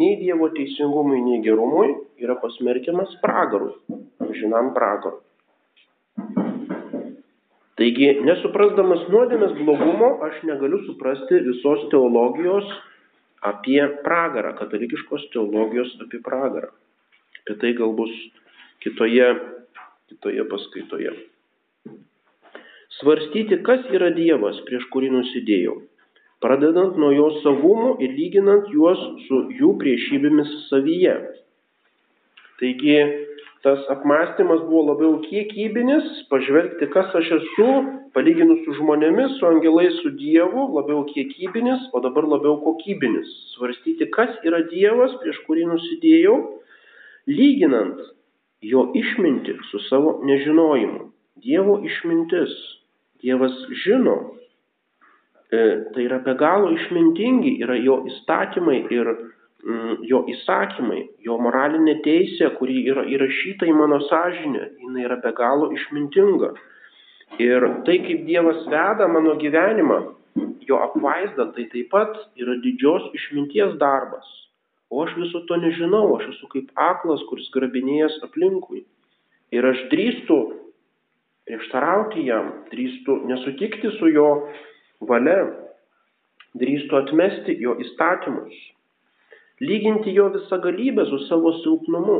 nei 0.00 0.16
Dievo 0.22 0.48
teisingumui, 0.56 1.20
nei 1.26 1.42
gerumui 1.44 1.92
yra 2.24 2.38
pasmerkiamas 2.40 3.12
pragarui, 3.20 3.74
amžinam 4.24 4.72
pragarui. 4.72 5.20
Taigi, 7.76 8.12
nesuprasdamas 8.24 9.04
nuodėmės 9.12 9.56
blogumo, 9.60 10.14
aš 10.24 10.40
negaliu 10.48 10.80
suprasti 10.88 11.44
visos 11.44 11.90
teologijos 11.92 12.72
apie 13.52 13.82
pragarą, 14.04 14.56
katalikiškos 14.56 15.28
teologijos 15.36 15.98
apie 16.06 16.24
pragarą. 16.24 16.72
Apie 17.50 17.58
tai 17.58 17.74
gal 17.74 17.90
bus 17.98 18.10
kitoje, 18.78 19.26
kitoje 20.06 20.42
paskaitoje. 20.46 21.10
Svarstyti, 23.00 23.58
kas 23.66 23.82
yra 23.90 24.12
Dievas, 24.14 24.60
prieš 24.68 24.84
kurį 24.94 25.08
nusidėjau, 25.10 25.74
pradedant 26.38 26.94
nuo 26.94 27.08
jo 27.10 27.26
savumų 27.40 27.96
ir 28.06 28.14
lyginant 28.14 28.70
juos 28.70 29.02
su 29.24 29.40
jų 29.58 29.72
priešybėmis 29.82 30.52
savyje. 30.68 31.16
Taigi, 32.62 32.94
tas 33.66 33.82
apmąstymas 33.96 34.62
buvo 34.70 34.84
labiau 34.92 35.18
kiekybinis, 35.26 36.06
pažvelgti, 36.30 36.86
kas 36.94 37.10
aš 37.18 37.34
esu, 37.40 37.68
palyginus 38.14 38.62
su 38.62 38.78
žmonėmis, 38.78 39.40
su 39.40 39.50
angelais, 39.50 39.98
su 40.04 40.14
Dievu, 40.22 40.68
labiau 40.78 41.02
kiekybinis, 41.10 41.90
o 41.90 42.06
dabar 42.06 42.30
labiau 42.30 42.60
kokybinis. 42.62 43.34
Svarstyti, 43.56 44.06
kas 44.14 44.38
yra 44.46 44.62
Dievas, 44.70 45.18
prieš 45.24 45.42
kurį 45.50 45.66
nusidėjau, 45.74 46.38
lyginant 47.28 48.00
jo 48.62 48.90
išmintį 48.96 49.56
su 49.70 49.80
savo 49.88 50.20
nežinojimu. 50.24 51.10
Dievo 51.40 51.80
išmintis. 51.84 52.52
Dievas 53.20 53.56
žino. 53.84 54.16
E, 55.50 55.60
tai 55.92 56.06
yra 56.06 56.20
be 56.24 56.32
galo 56.40 56.70
išmintingi, 56.72 57.58
yra 57.64 57.76
jo 57.80 58.00
įstatymai 58.08 58.78
ir 58.92 59.10
Mm, 59.60 59.98
jo 60.08 60.22
įsakymai, 60.32 61.02
jo 61.20 61.34
moralinė 61.44 61.98
teisė, 62.04 62.48
kuri 62.56 62.78
yra 62.88 63.02
įrašyta 63.12 63.66
į 63.68 63.74
mano 63.76 63.98
sąžinę, 64.06 64.62
jinai 64.80 65.02
yra 65.04 65.18
be 65.20 65.34
galo 65.36 65.68
išmintinga. 65.76 66.54
Ir 67.44 67.66
tai, 67.84 67.98
kaip 68.06 68.24
Dievas 68.24 68.62
veda 68.72 69.08
mano 69.12 69.34
gyvenimą, 69.42 69.98
jo 70.64 70.80
apvaizda, 70.86 71.50
tai 71.52 71.66
taip 71.74 71.90
pat 71.92 72.16
yra 72.40 72.56
didžios 72.64 73.10
išminties 73.18 73.76
darbas. 73.82 74.30
O 74.90 75.04
aš 75.04 75.14
viso 75.18 75.44
to 75.46 75.58
nežinau, 75.62 76.06
aš 76.16 76.32
esu 76.32 76.48
kaip 76.50 76.72
aklas, 76.74 77.22
kuris 77.30 77.50
grabinėjas 77.54 78.18
aplinkui. 78.26 78.82
Ir 79.54 79.66
aš 79.66 79.86
drįstu 79.92 80.38
prieštarauti 81.46 82.26
jam, 82.26 82.50
drįstu 82.72 83.22
nesutikti 83.30 83.90
su 83.98 84.10
jo 84.10 84.26
valia, 85.06 85.46
drįstu 86.58 86.98
atmesti 86.98 87.56
jo 87.62 87.78
įstatymus 87.82 88.58
lyginti 89.60 90.10
jo 90.14 90.28
visagalybę 90.28 91.04
su 91.06 91.18
savo 91.28 91.52
silpnumu. 91.62 92.18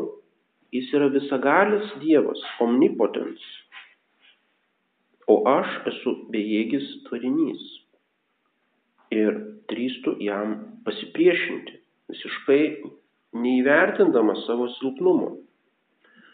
Jis 0.72 0.92
yra 0.94 1.08
visagalis 1.10 1.86
Dievas, 2.02 2.40
omnipotens. 2.62 3.42
O 5.26 5.40
aš 5.50 5.72
esu 5.90 6.12
bejėgis 6.30 6.86
tvarinys. 7.08 7.64
Ir 9.10 9.34
drįstu 9.72 10.14
jam 10.22 10.52
pasipriešinti, 10.86 11.79
visiškai 12.10 12.62
neįvertindamas 13.44 14.44
savo 14.46 14.68
silpnumo. 14.78 15.30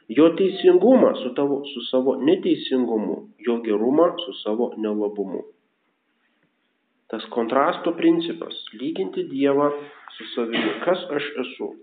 Jo 0.08 0.30
teisingumą 0.38 1.14
su, 1.22 1.32
tavo, 1.34 1.62
su 1.72 1.82
savo 1.90 2.14
neteisingumu, 2.22 3.16
jo 3.46 3.58
gerumą 3.64 4.12
su 4.24 4.36
savo 4.42 4.70
nelabumu. 4.78 5.42
Tas 7.10 7.24
kontrasto 7.30 7.92
principas- 7.98 8.54
lyginti 8.80 9.26
Dievą 9.30 9.70
su 10.16 10.24
savimi, 10.34 10.72
kas 10.84 11.02
aš 11.18 11.26
esu. 11.42 11.74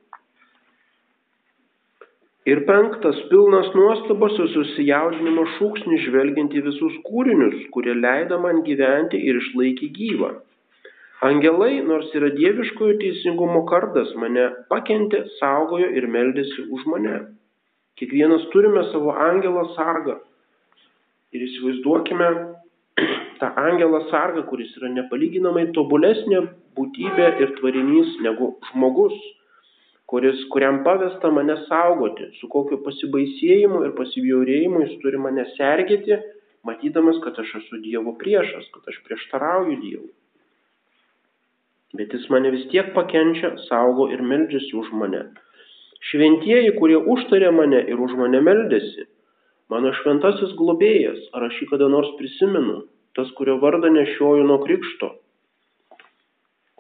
Ir 2.46 2.66
penktas, 2.68 3.20
pilnas 3.30 3.70
nuostabos 3.76 4.34
ir 4.44 4.50
susijaudinimo 4.52 5.46
šūksnis 5.58 6.02
žvelgiant 6.08 6.52
į 6.52 6.64
visus 6.66 6.98
kūrinius, 7.08 7.62
kurie 7.72 7.94
leido 7.96 8.40
man 8.46 8.60
gyventi 8.68 9.22
ir 9.30 9.40
išlaikė 9.40 9.88
gyvą. 10.00 10.32
Angelai, 11.24 11.78
nors 11.88 12.10
yra 12.20 12.34
dieviškojo 12.36 12.98
teisingumo 13.00 13.62
kardas, 13.70 14.10
mane 14.20 14.44
pakentė, 14.72 15.22
saugojo 15.38 15.86
ir 15.96 16.08
meldėsi 16.12 16.66
už 16.76 16.82
mane. 16.92 17.14
Kiekvienas 18.00 18.50
turime 18.52 18.82
savo 18.90 19.14
angelą 19.26 19.62
sargą. 19.78 20.18
Ir 21.32 21.46
įsivaizduokime 21.46 22.28
tą 23.40 23.52
angelą 23.62 24.02
sargą, 24.10 24.44
kuris 24.50 24.74
yra 24.82 24.90
nepalyginamai 24.98 25.70
tobulesnė 25.78 26.42
būtybė 26.80 27.30
ir 27.46 27.54
tvarinys 27.62 28.18
negu 28.26 28.50
žmogus, 28.72 29.16
kuris, 30.12 30.42
kuriam 30.52 30.82
pavesta 30.90 31.32
mane 31.32 31.56
saugoti, 31.70 32.28
su 32.42 32.50
kokiu 32.52 32.82
pasibaisėjimu 32.84 33.86
ir 33.88 33.96
pasibjaurėjimu 34.02 34.84
jis 34.84 35.00
turi 35.06 35.24
mane 35.28 35.48
sergėti, 35.54 36.20
matydamas, 36.68 37.24
kad 37.24 37.40
aš 37.46 37.56
esu 37.62 37.80
Dievo 37.88 38.18
priešas, 38.20 38.68
kad 38.76 38.92
aš 38.92 39.00
prieštarauju 39.08 39.80
Dievui. 39.86 40.12
Bet 41.94 42.14
jis 42.16 42.26
mane 42.34 42.50
vis 42.54 42.66
tiek 42.72 42.90
pakenčia, 42.96 43.52
saugo 43.68 44.08
ir 44.10 44.22
meldžiasi 44.26 44.74
už 44.80 44.90
mane. 44.98 45.28
Šventieji, 46.10 46.72
kurie 46.80 46.98
užtarė 46.98 47.52
mane 47.54 47.84
ir 47.86 48.02
už 48.02 48.16
mane 48.18 48.42
meldėsi, 48.44 49.06
mano 49.70 49.94
šventasis 50.02 50.56
globėjas, 50.58 51.22
ar 51.38 51.46
aš 51.48 51.62
jį 51.62 51.70
kada 51.70 51.88
nors 51.94 52.10
prisimenu, 52.18 52.82
tas, 53.16 53.30
kurio 53.38 53.60
vardą 53.62 53.94
nešioju 53.94 54.50
nuo 54.50 54.58
krikšto, 54.66 55.14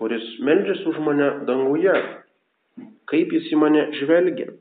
kuris 0.01 0.25
meldžiasi 0.41 0.89
už 0.91 0.99
mane 1.05 1.29
danguje, 1.47 1.95
kaip 3.13 3.37
jis 3.37 3.53
į 3.53 3.61
mane 3.61 3.87
žvelgia. 4.01 4.51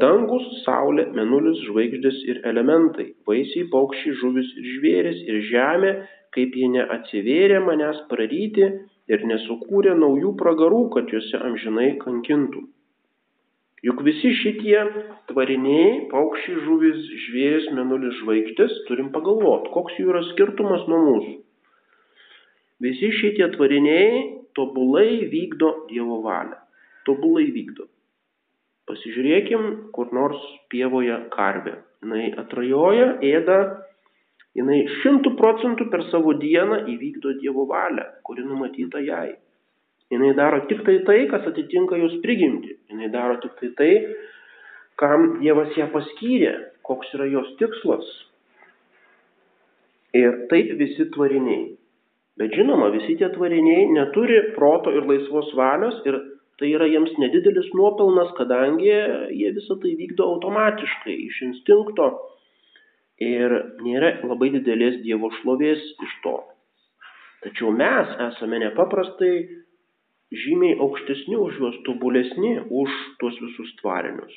Dangus, 0.00 0.44
saulė, 0.64 1.06
menulis, 1.16 1.60
žvaigždės 1.68 2.18
ir 2.28 2.42
elementai, 2.48 3.12
vaisiai, 3.28 3.68
paukščiai, 3.72 4.16
žuvis 4.20 4.50
ir 4.60 4.66
žvėris 4.74 5.22
ir 5.28 5.38
žemė, 5.48 5.92
kaip 6.36 6.56
jie 6.56 6.68
neatsivėrė 6.72 7.60
manęs 7.64 8.02
praryti 8.10 8.68
ir 9.12 9.24
nesukūrė 9.28 9.94
naujų 9.98 10.34
pragarų, 10.40 10.82
kad 10.94 11.12
juose 11.12 11.40
amžinai 11.40 11.94
kankintų. 12.02 12.64
Juk 13.86 14.00
visi 14.02 14.32
šitie 14.34 14.78
tvariniai, 15.30 16.08
paukščiai, 16.10 16.62
žuvis, 16.64 17.02
žvėris, 17.28 17.68
menulis, 17.76 18.16
žvaigždės, 18.24 18.74
turim 18.88 19.12
pagalvoti, 19.14 19.70
koks 19.74 20.00
jų 20.00 20.10
yra 20.10 20.22
skirtumas 20.32 20.88
nuo 20.90 20.98
mūsų. 21.04 21.34
Visi 22.82 23.12
šitie 23.14 23.46
tvariniai 23.54 24.24
tobulai 24.58 25.28
vykdo 25.30 25.70
Dievo 25.90 26.18
valią. 26.26 26.58
Tobulai 27.06 27.46
vykdo. 27.54 27.86
Pasižiūrėkim, 28.90 29.64
kur 29.94 30.10
nors 30.16 30.42
pievoje 30.72 31.16
karvė. 31.34 31.76
Jis 32.02 32.36
atrajoja, 32.40 33.08
ėda, 33.26 33.58
jinai 34.58 34.80
šimtų 35.00 35.34
procentų 35.38 35.88
per 35.92 36.04
savo 36.12 36.34
dieną 36.38 36.82
įvykdo 36.90 37.36
Dievo 37.42 37.66
valią, 37.70 38.06
kuri 38.26 38.44
numatyta 38.46 39.02
jai. 39.04 39.36
Jis 40.10 40.36
daro 40.36 40.62
tik 40.70 40.84
tai 40.86 40.98
tai, 41.04 41.18
kas 41.28 41.46
atitinka 41.50 41.98
jos 42.00 42.16
prigimti. 42.24 42.78
Jis 42.88 43.12
daro 43.12 43.36
tik 43.42 43.58
tai 43.60 43.72
tai, 43.76 43.90
kam 45.00 45.34
Dievas 45.42 45.76
ją 45.76 45.90
paskyrė, 45.92 46.54
koks 46.82 47.12
yra 47.18 47.28
jos 47.28 47.50
tikslas. 47.60 48.08
Ir 50.16 50.46
taip 50.50 50.72
visi 50.80 51.04
tvariniai. 51.12 51.76
Bet 52.40 52.54
žinoma, 52.56 52.88
visi 52.94 53.18
tie 53.18 53.28
tvariniai 53.34 53.90
neturi 53.92 54.40
proto 54.56 54.94
ir 54.94 55.04
laisvos 55.10 55.50
valios 55.58 55.98
ir 56.08 56.16
tai 56.58 56.72
yra 56.74 56.88
jiems 56.90 57.12
nedidelis 57.20 57.68
nuopelnas, 57.76 58.30
kadangi 58.38 58.88
jie 58.88 59.50
visą 59.54 59.76
tai 59.82 59.92
vykdo 59.98 60.26
automatiškai, 60.32 61.16
iš 61.28 61.42
instinkto 61.50 62.08
ir 63.22 63.54
nėra 63.84 64.18
labai 64.24 64.50
didelės 64.56 65.00
Dievo 65.04 65.30
šlovės 65.40 65.80
iš 66.06 66.12
to. 66.24 66.36
Tačiau 67.44 67.70
mes 67.74 68.12
esame 68.28 68.60
nepaprastai 68.64 69.32
žymiai 70.34 70.78
aukštesni 70.82 71.38
už 71.38 71.58
juos, 71.62 71.80
tobulesni 71.86 72.58
už 72.68 72.94
tuos 73.22 73.38
visus 73.42 73.72
tvarinius. 73.80 74.34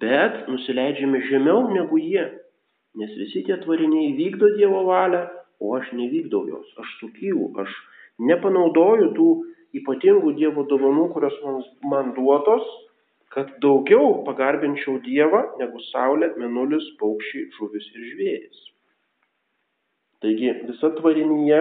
Bet 0.00 0.46
nusileidžiame 0.48 1.20
žemiau 1.28 1.68
negu 1.74 1.98
jie, 2.00 2.24
nes 2.96 3.12
visi 3.18 3.44
tie 3.44 3.58
tvariniai 3.60 4.14
vykdo 4.16 4.54
Dievo 4.56 4.84
valią 4.88 5.26
o 5.60 5.76
aš 5.76 5.92
nevykdau 5.92 6.46
jos, 6.48 6.68
aš 6.80 6.92
sukylu, 7.00 7.50
aš 7.60 7.72
nepanaudoju 8.30 9.10
tų 9.16 9.28
ypatingų 9.80 10.34
Dievo 10.38 10.64
dovanų, 10.70 11.10
kurios 11.14 11.36
man, 11.44 11.60
man 11.92 12.14
duotos, 12.16 12.64
kad 13.30 13.50
daugiau 13.62 14.24
pagarbinčiau 14.26 14.98
Dievą 15.04 15.44
negu 15.60 15.80
Saulė, 15.90 16.32
Menulis, 16.40 16.86
paukščiai, 16.98 17.46
žuvis 17.56 17.86
ir 17.94 18.06
žvėris. 18.12 18.62
Taigi 20.20 20.50
visa 20.68 20.90
tvarinyje, 20.98 21.60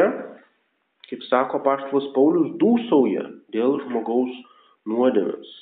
kaip 1.09 1.25
sako 1.29 1.61
paštalas 1.65 2.09
Paulius, 2.15 2.49
dūsauja 2.61 3.27
dėl 3.53 3.77
žmogaus 3.85 4.33
nuodėmės. 4.89 5.53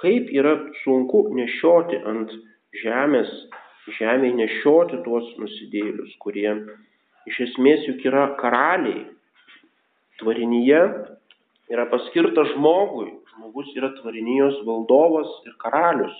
Kaip 0.00 0.30
yra 0.32 0.54
sunku 0.84 1.26
nešioti 1.36 1.98
ant 2.08 2.30
žemės, 2.82 3.32
žemėje 3.98 4.36
nešioti 4.38 5.00
tuos 5.04 5.26
nusidėlius, 5.40 6.12
kurie 6.22 6.52
iš 7.28 7.40
esmės 7.48 7.88
juk 7.88 8.04
yra 8.08 8.30
karaliai, 8.40 9.08
tvarinyje 10.20 10.82
yra 11.72 11.88
paskirtas 11.90 12.52
žmogui. 12.54 13.10
Žmogus 13.30 13.70
yra 13.78 13.92
tvarinijos 14.00 14.60
valdovas 14.66 15.30
ir 15.46 15.54
karalius. 15.62 16.16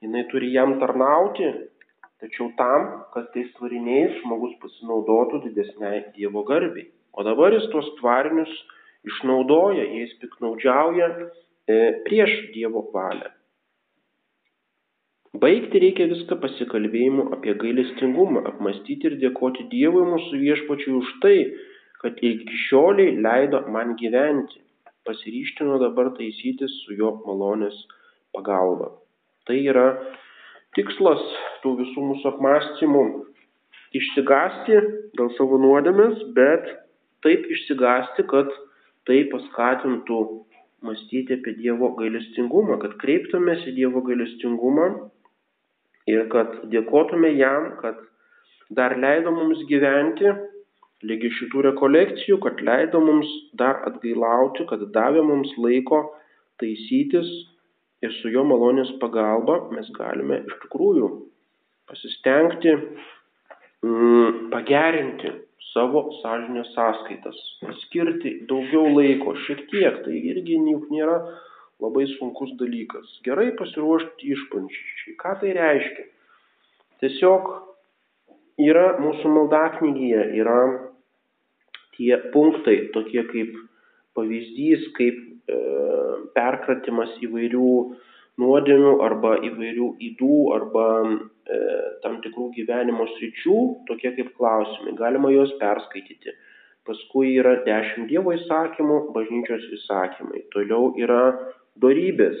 Jis 0.00 0.28
turi 0.30 0.52
jam 0.54 0.78
tarnauti, 0.80 1.48
tačiau 2.22 2.52
tam, 2.56 2.86
kad 3.14 3.26
tais 3.34 3.48
tvariniais 3.56 4.14
žmogus 4.22 4.54
pasinaudotų 4.62 5.42
didesniai 5.48 6.04
Dievo 6.14 6.44
garbiai. 6.48 6.86
O 7.12 7.24
dabar 7.26 7.52
jis 7.56 7.66
tuos 7.72 7.88
tvarinius 7.98 8.52
išnaudoja, 9.10 9.84
jais 9.96 10.14
piknaudžiauja 10.22 11.10
e, 11.10 11.76
prieš 12.06 12.32
Dievo 12.54 12.86
valią. 12.94 13.32
Baigti 15.42 15.82
reikia 15.82 16.08
viską 16.10 16.40
pasikalbėjimu 16.42 17.28
apie 17.36 17.52
gailestingumą, 17.58 18.42
apmastyti 18.50 19.10
ir 19.10 19.18
dėkoti 19.20 19.68
Dievui 19.70 20.06
mūsų 20.14 20.40
viešpačiui 20.46 20.96
už 20.98 21.12
tai, 21.22 21.36
kad 22.02 22.18
iki 22.24 22.56
šioliai 22.66 23.14
leido 23.26 23.60
man 23.70 23.94
gyventi, 24.00 24.58
pasiryšti 25.08 25.66
nuo 25.66 25.78
dabar 25.82 26.12
taisytis 26.16 26.72
su 26.84 26.96
jo 26.98 27.12
malonės 27.26 27.76
pagalba. 28.36 28.90
Tai 29.48 29.56
yra 29.72 29.86
tikslas 30.76 31.22
tų 31.62 31.76
visų 31.80 32.06
mūsų 32.10 32.32
apmąstymų- 32.34 33.04
išsigasti 34.00 34.76
dėl 35.18 35.32
savo 35.38 35.58
nuodėmės, 35.62 36.20
bet 36.36 36.68
taip 37.24 37.46
išsigasti, 37.56 38.26
kad 38.28 38.52
tai 39.08 39.24
paskatintų 39.32 40.20
mąstyti 40.86 41.36
apie 41.36 41.56
Dievo 41.58 41.90
gailestingumą, 41.98 42.78
kad 42.80 42.96
kreiptumės 43.02 43.66
į 43.68 43.74
Dievo 43.80 44.04
gailestingumą 44.06 44.86
ir 46.08 46.28
kad 46.32 46.54
dėkotume 46.72 47.32
jam, 47.36 47.74
kad 47.82 47.98
dar 48.70 48.96
leido 48.96 49.32
mums 49.34 49.64
gyventi 49.68 50.30
lygi 51.06 51.30
šitų 51.38 51.64
rekolekcijų, 51.70 52.38
kad 52.44 52.60
leido 52.64 53.00
mums 53.04 53.28
dar 53.56 53.80
atgailauti, 53.88 54.66
kad 54.68 54.82
davė 54.94 55.22
mums 55.24 55.52
laiko 55.60 56.02
taisytis 56.60 57.28
ir 58.04 58.12
su 58.20 58.32
jo 58.32 58.44
malonės 58.48 58.92
pagalba 59.00 59.62
mes 59.74 59.88
galime 59.96 60.42
iš 60.44 60.56
tikrųjų 60.64 61.08
pasistengti 61.90 62.74
mm, 62.76 64.50
pagerinti 64.52 65.32
savo 65.70 66.06
sąžinės 66.20 66.72
sąskaitas, 66.74 67.38
skirti 67.84 68.40
daugiau 68.50 68.90
laiko, 68.96 69.36
šiek 69.46 69.64
tiek, 69.70 70.00
tai 70.04 70.16
irgi 70.32 70.58
juk 70.58 70.88
nėra 70.90 71.18
labai 71.80 72.06
sunkus 72.16 72.52
dalykas. 72.60 73.08
Gerai 73.24 73.50
pasiruošti 73.58 74.32
išpančiai. 74.34 75.14
Ką 75.20 75.36
tai 75.40 75.54
reiškia? 75.56 76.06
Tiesiog 77.00 77.52
yra 78.60 78.86
mūsų 79.00 79.30
maldaknygyje, 79.36 80.24
yra 80.42 80.58
tie 82.00 82.16
punktai, 82.32 82.88
tokie 82.94 83.26
kaip 83.28 83.56
pavyzdys, 84.16 84.86
kaip 84.96 85.18
e, 85.52 85.58
perkratimas 86.36 87.12
įvairių 87.20 87.72
nuodėmių 88.40 88.94
arba 89.04 89.34
įvairių 89.44 89.88
įdų 90.08 90.36
arba 90.56 90.86
e, 91.04 91.58
tam 92.04 92.20
tikrų 92.24 92.48
gyvenimo 92.56 93.04
sričių, 93.16 93.58
tokie 93.90 94.14
kaip 94.16 94.32
klausimai. 94.38 94.96
Galima 94.96 95.32
juos 95.34 95.52
perskaityti. 95.60 96.32
Paskui 96.88 97.34
yra 97.36 97.58
dešimt 97.66 98.08
Dievo 98.08 98.32
įsakymų, 98.32 99.00
bažnyčios 99.12 99.66
įsakymai. 99.76 100.46
Toliau 100.54 100.94
yra 100.98 101.20
dorybės, 101.84 102.40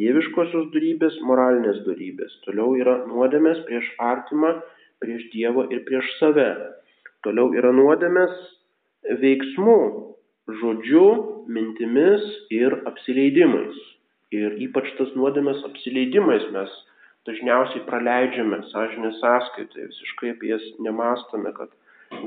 dieviškosios 0.00 0.72
dorybės, 0.74 1.20
moralinės 1.22 1.84
dorybės. 1.86 2.34
Toliau 2.48 2.74
yra 2.80 2.98
nuodėmės 3.06 3.62
prieš 3.68 3.86
artimą, 4.02 4.56
prieš 5.02 5.28
Dievą 5.30 5.68
ir 5.70 5.84
prieš 5.86 6.10
save. 6.18 6.50
Toliau 7.22 7.54
yra 7.54 7.70
nuodėmės 7.74 8.34
veiksmų, 9.22 9.78
žodžiu, 10.60 11.06
mintimis 11.50 12.24
ir 12.54 12.74
apsileidimais. 12.90 13.78
Ir 14.34 14.58
ypač 14.66 14.88
tas 14.98 15.12
nuodėmės 15.18 15.62
apsileidimais 15.68 16.46
mes 16.54 16.72
dažniausiai 17.26 17.82
praleidžiame 17.86 18.60
sąžinės 18.70 19.18
sąskaitai, 19.22 19.88
visiškai 19.90 20.32
apie 20.34 20.52
jas 20.52 20.64
nemastome, 20.82 21.52
kad 21.56 21.70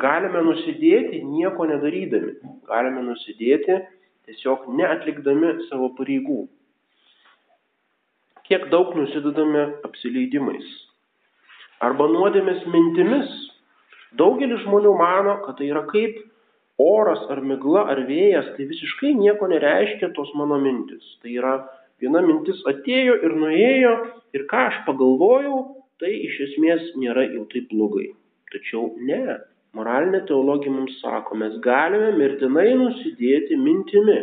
galime 0.02 0.44
nusidėti 0.48 1.22
nieko 1.24 1.68
nedarydami, 1.70 2.36
galime 2.68 3.04
nusidėti 3.08 3.80
tiesiog 4.28 4.68
neatlikdami 4.80 5.56
savo 5.70 5.92
pareigų. 6.00 6.46
Kiek 8.50 8.68
daug 8.74 8.96
nusidedame 8.98 9.68
apsileidimais. 9.88 10.66
Arba 11.86 12.10
nuodėmės 12.12 12.66
mintimis. 12.68 13.30
Daugelis 14.20 14.64
žmonių 14.66 14.96
mano, 14.98 15.36
kad 15.46 15.60
tai 15.60 15.70
yra 15.70 15.84
kaip 15.92 16.18
oras 16.80 17.26
ar 17.34 17.42
migla 17.44 17.84
ar 17.92 18.06
vėjas, 18.08 18.54
tai 18.56 18.70
visiškai 18.70 19.12
nieko 19.20 19.50
nereiškia 19.52 20.14
tos 20.16 20.32
mano 20.40 20.60
mintis. 20.64 21.04
Tai 21.24 21.36
yra 21.36 21.54
viena 22.00 22.24
mintis 22.24 22.64
atėjo 22.72 23.20
ir 23.28 23.36
nuėjo 23.36 23.94
ir 24.38 24.48
ką 24.52 24.66
aš 24.72 24.82
pagalvojau, 24.88 25.60
tai 26.00 26.14
iš 26.16 26.40
esmės 26.48 26.92
nėra 26.96 27.28
jau 27.34 27.46
taip 27.52 27.68
blogai. 27.74 28.14
Tačiau 28.54 28.94
ne, 29.06 29.40
Moralinė 29.78 30.24
teologija 30.26 30.74
mums 30.74 30.96
sako, 30.98 31.36
mes 31.38 31.60
galime 31.62 32.10
mirtinai 32.18 32.72
nusidėti 32.80 33.58
mintimi. 33.60 34.18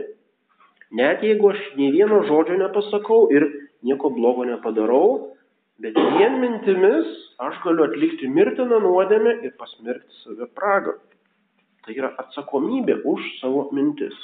Net 0.98 1.22
jeigu 1.22 1.52
aš 1.52 1.61
nei 1.78 1.92
vieno 1.94 2.24
žodžio 2.26 2.57
nepasakau 2.59 3.28
ir 3.34 3.46
nieko 3.86 4.11
blogo 4.16 4.46
nepadarau, 4.48 5.36
bet 5.82 5.94
vien 6.16 6.40
mintimis 6.42 7.12
aš 7.46 7.61
galiu 7.62 7.86
atlikti 7.86 8.30
mirtiną 8.32 8.80
nuodėmę 8.82 9.36
ir 9.46 9.54
pasmerkti 9.61 10.18
save 10.24 10.48
pragą. 10.59 10.96
Tai 11.87 11.95
yra 11.95 12.11
atsakomybė 12.18 12.99
už 13.07 13.26
savo 13.39 13.68
mintis. 13.76 14.14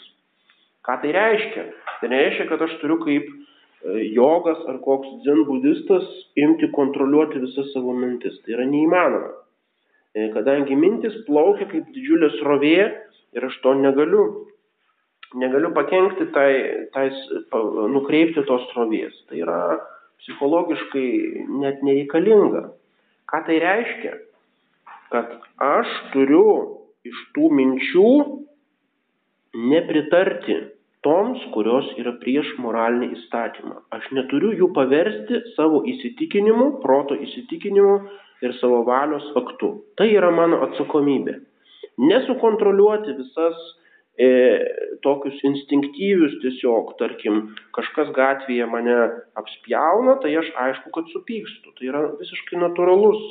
Ką 0.83 0.97
tai 0.99 1.13
reiškia? 1.15 1.69
Tai 2.01 2.09
reiškia, 2.11 2.49
kad 2.51 2.65
aš 2.67 2.73
turiu 2.81 2.97
kaip 3.05 3.29
e, 3.31 4.09
jogas 4.17 4.59
ar 4.67 4.81
koks 4.83 5.13
dzen 5.23 5.45
budistas 5.47 6.09
imti 6.35 6.67
kontroliuoti 6.75 7.45
visas 7.45 7.71
savo 7.71 7.95
mintis. 7.95 8.41
Tai 8.43 8.57
yra 8.57 8.67
neįmanoma. 8.67 9.31
E, 10.11 10.27
kadangi 10.35 10.75
mintis 10.75 11.15
plaukia 11.29 11.71
kaip 11.71 11.87
didžiulė 11.95 12.33
srovė 12.41 12.75
ir 13.33 13.47
aš 13.47 13.61
to 13.63 13.77
negaliu, 13.79 14.27
negaliu 15.39 15.71
pakengti 15.79 16.27
tai, 16.35 16.51
tai 16.91 17.07
nukreipti 17.95 18.43
tos 18.51 18.67
srovės. 18.73 19.15
Tai 19.31 19.39
yra 19.39 19.63
psichologiškai 20.25 21.09
net 21.63 21.87
nereikalinga. 21.87 22.67
Ką 23.31 23.47
tai 23.47 23.63
reiškia? 23.63 24.19
Kad 25.15 25.39
aš 25.63 25.99
turiu 26.11 26.82
iš 27.09 27.19
tų 27.37 27.51
minčių 27.59 28.13
nepritarti 29.73 30.59
toms, 31.03 31.43
kurios 31.55 31.89
yra 31.99 32.15
prieš 32.23 32.53
moralinį 32.63 33.11
įstatymą. 33.17 33.81
Aš 33.95 34.09
neturiu 34.17 34.53
jų 34.55 34.71
paversti 34.77 35.43
savo 35.57 35.83
įsitikinimu, 35.93 36.79
proto 36.85 37.19
įsitikinimu 37.19 37.97
ir 38.47 38.55
savo 38.61 38.83
valios 38.87 39.27
aktu. 39.39 39.75
Tai 39.99 40.09
yra 40.11 40.31
mano 40.35 40.63
atsakomybė. 40.69 41.41
Nesukontroliuoti 42.03 43.17
visas 43.19 43.59
e, 44.17 44.29
tokius 45.05 45.43
instinktyvius 45.49 46.39
tiesiog, 46.45 46.95
tarkim, 47.03 47.43
kažkas 47.77 48.13
gatvėje 48.17 48.69
mane 48.71 48.97
apspjauna, 49.39 50.17
tai 50.23 50.37
aš 50.41 50.53
aišku, 50.67 50.95
kad 50.95 51.11
supykstu. 51.13 51.75
Tai 51.79 51.91
yra 51.91 52.05
visiškai 52.21 52.63
natūralus, 52.63 53.27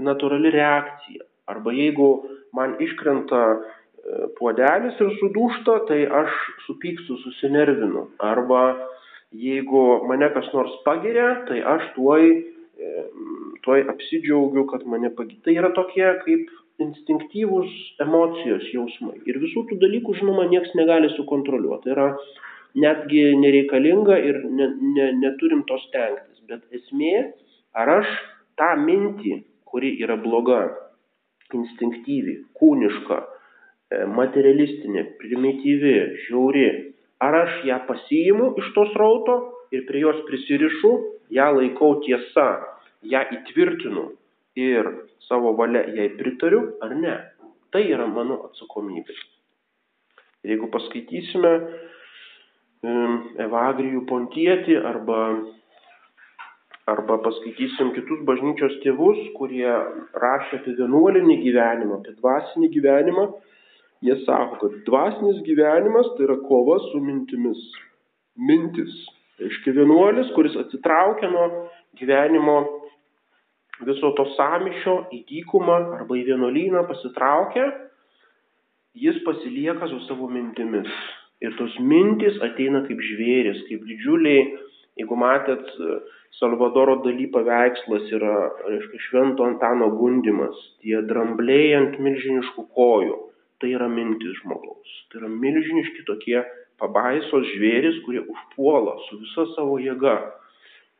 natūrali 0.00 0.52
reakcija. 0.56 1.28
Arba 1.52 1.74
jeigu 1.74 2.08
man 2.56 2.76
iškrenta 2.84 3.42
e, 3.52 3.58
puodelis 4.38 5.00
ir 5.00 5.12
sudūšta, 5.20 5.82
tai 5.90 6.00
aš 6.22 6.38
supykstu, 6.66 7.18
susinervinu. 7.24 8.08
Arba 8.22 8.64
jeigu 9.32 10.02
mane 10.08 10.28
kas 10.34 10.48
nors 10.52 10.74
pagiria, 10.86 11.44
tai 11.48 11.62
aš 11.76 11.92
tuoj 11.96 12.26
tuoj 13.62 13.84
apsidžiaugiu, 13.92 14.66
kad 14.70 14.84
mane 14.88 15.10
pagydė. 15.14 15.40
Tai 15.46 15.54
yra 15.60 15.70
tokie 15.76 16.06
kaip 16.24 16.50
instinktyvūs 16.82 17.74
emocijos 18.02 18.64
jausmai. 18.74 19.20
Ir 19.28 19.38
visų 19.42 19.66
tų 19.68 19.78
dalykų, 19.82 20.16
žinoma, 20.18 20.48
niekas 20.50 20.72
negali 20.78 21.10
sukontroliuoti. 21.14 21.84
Tai 21.86 21.94
yra 21.94 22.08
netgi 22.82 23.24
nereikalinga 23.38 24.18
ir 24.24 24.40
ne, 24.48 24.70
ne, 24.96 25.10
neturim 25.20 25.62
to 25.68 25.78
stengtis. 25.86 26.42
Bet 26.48 26.64
esmė, 26.74 27.32
ar 27.78 27.98
aš 28.00 28.14
tą 28.58 28.72
mintį, 28.82 29.42
kuri 29.68 29.94
yra 30.02 30.18
bloga, 30.20 30.64
instinktyvi, 31.58 32.36
kūniška, 32.58 33.18
e, 33.22 34.04
materialistinė, 34.18 35.04
primityvi, 35.20 35.94
žiauri, 36.26 36.68
ar 37.22 37.38
aš 37.44 37.62
ją 37.68 37.78
pasiimu 37.88 38.52
iš 38.62 38.72
tos 38.76 38.94
rauto 38.98 39.38
ir 39.72 39.86
prie 39.88 40.02
jos 40.04 40.20
prisirišu, 40.28 40.92
ją 41.32 41.48
laikau 41.58 42.00
tiesa 42.04 42.48
ją 43.02 43.22
įtvirtinu 43.38 44.08
ir 44.58 44.88
savo 45.28 45.54
valia 45.58 45.84
jai 45.96 46.10
pritariu 46.18 46.74
ar 46.84 46.94
ne. 46.96 47.16
Tai 47.72 47.82
yra 47.88 48.06
mano 48.06 48.42
atsakomybė. 48.50 49.14
Ir 50.44 50.54
jeigu 50.54 50.68
paskaitysime 50.74 51.52
Evagrijų 52.82 54.02
pontietį 54.10 54.80
arba, 54.82 55.18
arba 56.92 57.18
paskaitysim 57.24 57.92
kitus 57.96 58.20
bažnyčios 58.28 58.78
tėvus, 58.84 59.20
kurie 59.38 59.70
rašė 60.24 60.60
apie 60.60 60.76
vienuolinį 60.80 61.38
gyvenimą, 61.44 62.00
apie 62.00 62.14
dvasinį 62.18 62.70
gyvenimą, 62.76 63.26
jie 64.06 64.16
sako, 64.26 64.58
kad 64.62 64.78
dvasinis 64.88 65.42
gyvenimas 65.46 66.10
tai 66.16 66.26
yra 66.28 66.38
kova 66.48 66.78
su 66.90 67.00
mintimis. 67.04 67.62
Mintis. 68.36 68.94
Tai 69.36 69.48
reiškia 69.48 69.76
vienuolis, 69.78 70.32
kuris 70.36 70.56
atsitraukia 70.60 71.30
nuo 71.32 71.46
gyvenimo 72.00 72.56
viso 73.86 74.12
to 74.18 74.26
samišio 74.36 74.96
į 75.14 75.22
dykumą 75.30 75.78
arba 75.98 76.18
į 76.18 76.26
vienuolyną 76.30 76.84
pasitraukia, 76.90 77.66
jis 78.94 79.18
pasilieka 79.26 79.88
su 79.90 80.02
savo 80.06 80.28
mintimis. 80.30 80.90
Ir 81.42 81.56
tos 81.58 81.74
mintys 81.82 82.36
ateina 82.44 82.84
kaip 82.86 83.00
žvėris, 83.02 83.64
kaip 83.66 83.82
didžiuliai, 83.88 84.44
jeigu 85.00 85.18
matėt, 85.18 85.68
Salvadoro 86.38 86.96
daly 87.04 87.28
paveikslas 87.30 88.08
yra, 88.16 88.36
reiškia, 88.64 89.02
švento 89.04 89.44
Antano 89.46 89.90
gundimas, 89.94 90.56
tie 90.82 91.02
drambliai 91.06 91.74
ant 91.76 92.00
milžiniškų 92.02 92.64
kojų 92.74 93.18
tai 93.62 93.70
yra 93.78 93.86
mintis 93.88 94.34
žmogaus. 94.42 94.92
Tai 95.10 95.22
yra 95.22 95.30
milžiniški 95.30 96.02
tokie 96.08 96.40
pabaisos 96.82 97.46
žvėris, 97.54 98.00
kurie 98.06 98.24
užpuola 98.26 98.96
su 99.06 99.20
visa 99.22 99.46
savo 99.54 99.78
jėga. 99.78 100.16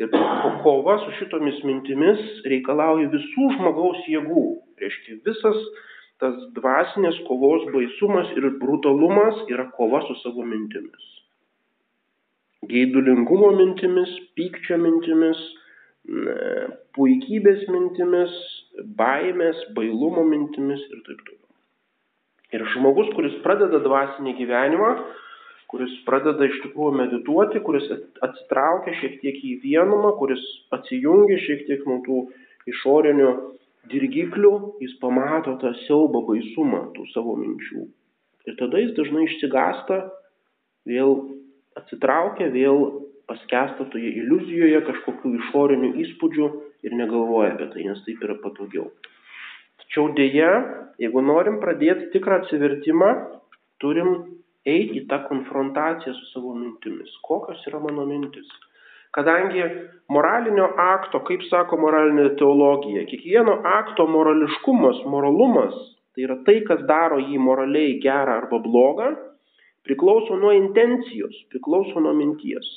Ir 0.01 0.13
kova 0.63 0.95
su 1.03 1.11
šitomis 1.19 1.59
mintimis 1.67 2.23
reikalauja 2.49 3.11
visų 3.13 3.49
žmogaus 3.57 4.07
jėgų. 4.11 4.45
Reiškia, 4.83 5.19
visas 5.27 5.59
tas 6.23 6.39
dvasinės 6.55 7.19
kovos 7.27 7.67
baisumas 7.75 8.31
ir 8.39 8.47
brutalumas 8.63 9.43
yra 9.51 9.67
kova 9.75 10.05
su 10.07 10.15
savo 10.23 10.47
mintimis. 10.47 11.11
Geidulingumo 12.71 13.51
mintimis, 13.59 14.11
pykčio 14.39 14.79
mintimis, 14.79 15.41
puikybės 16.97 17.65
mintimis, 17.71 18.37
baimės, 18.99 19.59
bailumo 19.77 20.23
mintimis 20.29 20.83
ir 20.91 21.01
taip 21.07 21.25
toliau. 21.27 21.41
Ir 22.53 22.65
žmogus, 22.75 23.09
kuris 23.17 23.35
pradeda 23.43 23.81
dvasinį 23.83 24.35
gyvenimą, 24.39 24.91
kuris 25.73 25.93
pradeda 26.07 26.47
iš 26.47 26.59
tikrųjų 26.67 26.95
medituoti, 27.01 27.63
kuris 27.65 27.87
atsitraukia 28.27 28.95
šiek 29.01 29.19
tiek 29.23 29.39
į 29.41 29.55
vienumą, 29.63 30.13
kuris 30.21 30.43
atsijungia 30.77 31.41
šiek 31.43 31.65
tiek 31.69 31.87
nuo 31.89 32.03
tų 32.05 32.19
išorinių 32.69 33.31
dirgiklių, 33.91 34.53
jis 34.85 34.99
pamato 35.01 35.57
tą 35.63 35.73
siaubą 35.87 36.23
baisumą 36.29 36.85
tų 36.95 37.09
savo 37.15 37.39
minčių. 37.41 37.87
Ir 38.47 38.59
tada 38.59 38.83
jis 38.83 38.93
dažnai 38.99 39.25
išsigasta, 39.27 40.03
vėl 40.87 41.17
atsitraukia, 41.79 42.51
vėl 42.55 42.85
paskesta 43.31 43.87
toje 43.93 44.11
iliuzijoje 44.23 44.83
kažkokių 44.89 45.33
išorinių 45.39 45.93
įspūdžių 46.05 46.49
ir 46.87 46.97
negalvoja 46.99 47.55
apie 47.55 47.71
tai, 47.73 47.87
nes 47.89 48.03
taip 48.07 48.23
yra 48.27 48.37
patogiau. 48.43 48.91
Tačiau 49.83 50.11
dėja, 50.17 50.51
jeigu 51.03 51.23
norim 51.25 51.61
pradėti 51.63 52.11
tikrą 52.15 52.43
atsivertimą, 52.43 53.13
turim 53.83 54.13
eiti 54.69 55.01
į 55.03 55.07
tą 55.11 55.23
konfrontaciją 55.29 56.15
su 56.17 56.29
savo 56.33 56.55
mintimis. 56.59 57.11
Kokios 57.27 57.65
yra 57.71 57.81
mano 57.83 58.07
mintis? 58.07 58.49
Kadangi 59.13 59.61
moralinio 60.09 60.71
akto, 60.81 61.21
kaip 61.29 61.43
sako 61.51 61.77
moralinė 61.83 62.31
teologija, 62.41 63.05
kiekvieno 63.11 63.59
akto 63.69 64.07
morališkumas, 64.09 65.03
moralumas, 65.13 65.75
tai 66.15 66.25
yra 66.25 66.39
tai, 66.47 66.61
kas 66.69 66.81
daro 66.89 67.19
jį 67.21 67.41
moraliai 67.43 67.99
gerą 68.01 68.39
arba 68.41 68.61
blogą, 68.65 69.11
priklauso 69.87 70.37
nuo 70.39 70.53
intencijos, 70.57 71.35
priklauso 71.51 72.01
nuo 72.01 72.15
minties. 72.17 72.69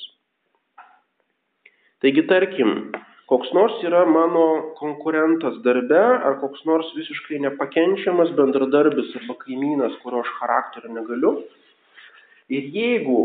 Taigi, 2.04 2.26
tarkim, 2.30 2.92
koks 3.30 3.52
nors 3.58 3.78
yra 3.86 4.04
mano 4.06 4.74
konkurentas 4.80 5.58
darbe 5.66 6.02
ar 6.02 6.38
koks 6.42 6.66
nors 6.70 6.92
visiškai 6.98 7.40
nepakenčiamas 7.46 8.34
bendradarbis 8.38 9.14
arba 9.22 9.38
kaimynas, 9.42 9.98
kurio 10.04 10.22
aš 10.26 10.34
charakterio 10.40 10.94
negaliu. 10.94 11.34
Ir 12.54 12.70
jeigu 12.76 13.20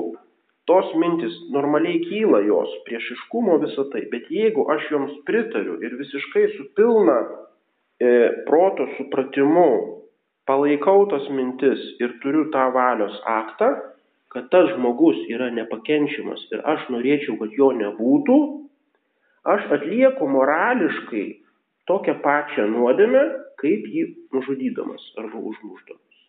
tos 0.70 0.94
mintis 0.96 1.34
normaliai 1.52 2.00
kyla 2.06 2.40
jos 2.46 2.72
priešiškumo 2.86 3.58
visą 3.64 3.84
tai, 3.92 4.06
bet 4.12 4.30
jeigu 4.32 4.64
aš 4.72 4.86
joms 4.92 5.16
pritariu 5.28 5.80
ir 5.84 5.96
visiškai 6.00 6.46
su 6.56 6.68
pilna 6.78 7.18
e, 8.00 8.10
proto 8.46 8.86
supratimu 8.96 9.99
palaikau 10.50 11.06
tas 11.12 11.28
mintis 11.30 11.82
ir 12.02 12.16
turiu 12.22 12.48
tą 12.54 12.66
valios 12.74 13.14
aktą, 13.38 13.68
kad 14.34 14.48
tas 14.50 14.72
žmogus 14.74 15.18
yra 15.30 15.50
nepakenčiamas 15.54 16.42
ir 16.50 16.64
aš 16.72 16.88
norėčiau, 16.94 17.36
kad 17.38 17.54
jo 17.54 17.70
nebūtų, 17.78 18.38
aš 19.54 19.68
atlieku 19.78 20.26
morališkai 20.34 21.26
tokią 21.90 22.16
pačią 22.24 22.66
nuodėmę, 22.74 23.22
kaip 23.62 23.86
jį 23.94 24.04
nužudydamas 24.34 25.06
arba 25.22 25.38
užmušdamas. 25.52 26.20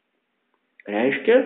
Reiškia, 0.89 1.38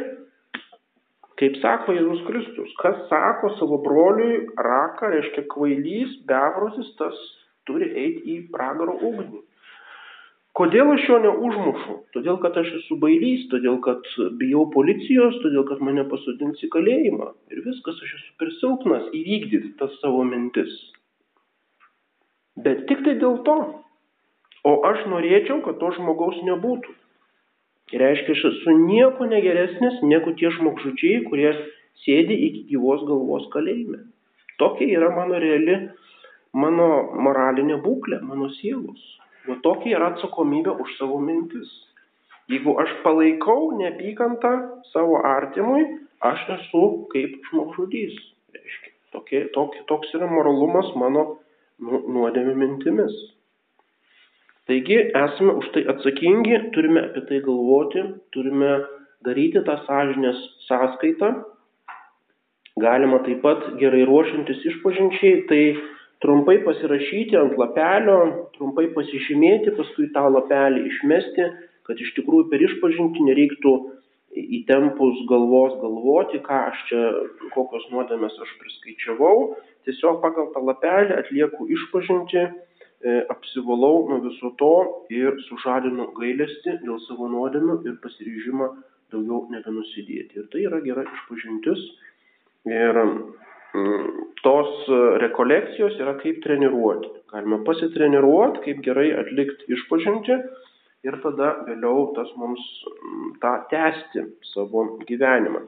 kaip 1.39 1.57
sako 1.63 1.95
Jėzus 1.95 2.23
Kristus, 2.27 2.75
kas 2.83 3.01
sako 3.11 3.55
savo 3.59 3.79
broliui 3.83 4.45
raką, 4.67 5.11
reiškia 5.15 5.47
kvailys, 5.51 6.19
bevrosis, 6.27 6.91
tas 6.99 7.19
turi 7.67 7.91
eiti 7.91 8.35
į 8.35 8.39
pragaro 8.51 8.95
ugnį. 8.99 9.43
Kodėl 10.55 10.93
aš 10.93 11.07
jo 11.09 11.17
neužmušu? 11.19 11.95
Todėl, 12.15 12.37
kad 12.43 12.55
aš 12.61 12.69
esu 12.77 12.95
bailys, 12.99 13.47
todėl, 13.51 13.81
kad 13.83 14.05
bijau 14.39 14.69
policijos, 14.71 15.35
todėl, 15.43 15.65
kad 15.67 15.81
mane 15.83 16.05
pasodins 16.11 16.63
į 16.63 16.71
kalėjimą. 16.71 17.31
Ir 17.51 17.65
viskas, 17.65 17.99
aš 17.99 18.13
esu 18.21 18.35
per 18.39 18.53
silpnas 18.61 19.09
įvykdyti 19.11 19.75
tas 19.81 19.97
savo 19.99 20.23
mintis 20.27 20.77
bet 22.55 22.85
tiktai 22.89 23.15
dėl 23.21 23.41
to. 23.47 23.57
O 24.65 24.71
aš 24.89 25.03
norėčiau, 25.11 25.59
kad 25.65 25.77
to 25.81 25.91
žmogaus 25.97 26.39
nebūtų. 26.47 26.93
Tai 27.91 27.99
reiškia, 28.01 28.33
aš 28.33 28.45
esu 28.49 28.77
nieko 28.79 29.27
negeresnis 29.29 29.99
negu 30.01 30.33
tie 30.39 30.49
žmogžudžiai, 30.55 31.21
kurie 31.27 31.51
sėdi 32.01 32.37
iki 32.47 32.63
gyvos 32.71 33.03
galvos 33.05 33.45
kalėjime. 33.53 34.01
Tokia 34.57 34.87
yra 34.97 35.11
mano 35.13 35.37
reali, 35.41 35.77
mano 36.57 36.87
moralinė 37.27 37.77
būklė, 37.83 38.23
mano 38.25 38.49
sielos. 38.57 39.03
O 39.49 39.59
tokia 39.65 39.97
yra 39.99 40.11
atsakomybė 40.13 40.73
už 40.81 40.97
savo 40.99 41.19
mintis. 41.21 41.69
Jeigu 42.49 42.75
aš 42.81 42.91
palaikau 43.03 43.71
neapykantą 43.77 44.51
savo 44.91 45.21
artimui, 45.25 45.85
aš 46.21 46.43
esu 46.59 46.83
kaip 47.13 47.39
žmogžudys. 47.49 48.17
Reiškia, 48.55 48.93
tokie, 49.15 49.41
tok, 49.57 49.75
toks 49.89 50.13
yra 50.17 50.29
moralumas 50.29 50.91
mano 50.99 51.25
Nu, 51.75 51.99
nuodėmių 52.07 52.53
mintimis. 52.55 53.15
Taigi 54.69 54.95
esame 55.11 55.57
už 55.59 55.67
tai 55.75 55.83
atsakingi, 55.91 56.59
turime 56.75 57.01
apie 57.09 57.25
tai 57.27 57.41
galvoti, 57.43 58.03
turime 58.33 58.77
daryti 59.27 59.61
tą 59.67 59.75
sąžinės 59.87 60.39
sąskaitą. 60.69 61.33
Galima 62.79 63.19
taip 63.27 63.43
pat 63.43 63.67
gerai 63.81 64.05
ruošintis 64.07 64.63
išpažinčiai, 64.71 65.43
tai 65.51 65.61
trumpai 66.25 66.57
pasirašyti 66.65 67.37
ant 67.37 67.53
lapelio, 67.61 68.17
trumpai 68.57 68.87
pasižymėti, 68.95 69.75
paskui 69.77 70.09
tą 70.15 70.25
lapelį 70.33 70.87
išmesti, 70.89 71.45
kad 71.85 72.01
iš 72.01 72.15
tikrųjų 72.17 72.49
per 72.49 72.63
išpažinti 72.65 73.25
nereiktų 73.27 73.73
įtempus 74.35 75.21
galvos 75.29 75.77
galvoti, 75.79 76.41
ką 76.43 76.61
aš 76.71 76.81
čia, 76.89 77.01
kokios 77.53 77.85
nuodėmės 77.93 78.35
aš 78.41 78.55
priskaičiavau, 78.61 79.53
tiesiog 79.87 80.19
pagal 80.23 80.49
tą 80.55 80.63
lapelį 80.65 81.15
atlieku 81.19 81.69
išpažinti, 81.77 82.41
e, 82.41 83.15
apsivalau 83.31 84.09
nuo 84.09 84.19
viso 84.25 84.51
to 84.59 84.73
ir 85.13 85.37
sužadinu 85.47 86.09
gailestį 86.17 86.79
dėl 86.83 86.99
savo 87.05 87.29
nuodėmių 87.31 87.79
ir 87.85 88.01
pasiryžimą 88.03 88.71
daugiau 89.13 89.45
nebenusidėti. 89.53 90.41
Ir 90.41 90.49
tai 90.51 90.65
yra 90.65 90.81
gera 90.83 91.05
išpažintis. 91.05 91.85
Ir 92.65 92.97
tos 94.45 94.71
rekolekcijos 95.21 95.97
yra 96.01 96.15
kaip 96.21 96.41
treniruoti. 96.43 97.09
Galima 97.33 97.61
pasitreniruoti, 97.67 98.61
kaip 98.65 98.83
gerai 98.85 99.09
atlikti 99.19 99.73
išpažinti 99.75 100.37
ir 101.05 101.17
tada 101.23 101.51
vėliau 101.67 102.11
tas 102.17 102.29
mums 102.39 102.61
tą 103.41 103.55
tęsti 103.71 104.25
savo 104.53 104.85
gyvenimą. 105.09 105.65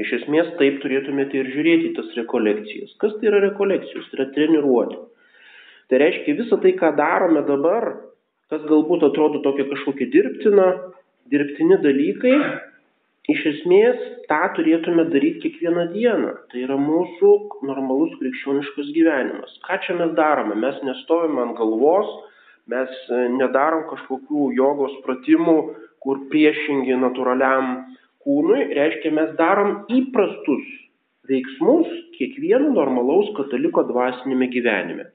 Iš 0.00 0.12
esmės 0.20 0.54
taip 0.60 0.78
turėtumėte 0.82 1.36
ir 1.40 1.50
žiūrėti 1.52 1.92
tas 1.98 2.08
rekolekcijas. 2.16 2.94
Kas 3.02 3.16
tai 3.18 3.28
yra 3.28 3.42
rekolekcijos? 3.48 4.06
Tai 4.08 4.20
yra 4.20 4.28
treniruoti. 4.36 5.00
Tai 5.90 5.98
reiškia 6.00 6.36
visą 6.38 6.60
tai, 6.62 6.72
ką 6.78 6.92
darome 6.96 7.42
dabar, 7.48 7.88
kas 8.50 8.62
galbūt 8.70 9.04
atrodo 9.10 9.42
tokia 9.44 9.66
kažkokia 9.68 10.06
dirbtina, 10.14 10.68
dirbtini 11.30 11.80
dalykai, 11.82 12.36
iš 13.28 13.44
esmės 13.52 14.00
tą 14.30 14.40
turėtume 14.56 15.04
daryti 15.12 15.42
kiekvieną 15.44 15.86
dieną. 15.92 16.32
Tai 16.50 16.64
yra 16.64 16.78
mūsų 16.80 17.32
normalus 17.68 18.16
krikščioniškas 18.22 18.90
gyvenimas. 18.96 19.54
Ką 19.66 19.80
čia 19.84 19.96
mes 20.00 20.14
darome? 20.18 20.56
Mes 20.56 20.80
nestovime 20.86 21.42
ant 21.44 21.56
galvos, 21.58 22.10
mes 22.70 22.90
e, 23.10 23.22
nedarom 23.36 23.86
kažkokių 23.90 24.50
jogos 24.56 24.96
pratimų, 25.04 25.58
kur 26.00 26.24
priešingi 26.32 26.96
natūraliam 26.96 27.74
kūnui, 28.24 28.70
reiškia, 28.76 29.12
mes 29.16 29.34
darom 29.36 29.82
įprastus 29.92 30.64
veiksmus 31.30 31.88
kiekvieno 32.16 32.72
normalaus 32.74 33.30
kataliko 33.36 33.84
dvasinėme 33.88 34.48
gyvenime. 34.52 35.10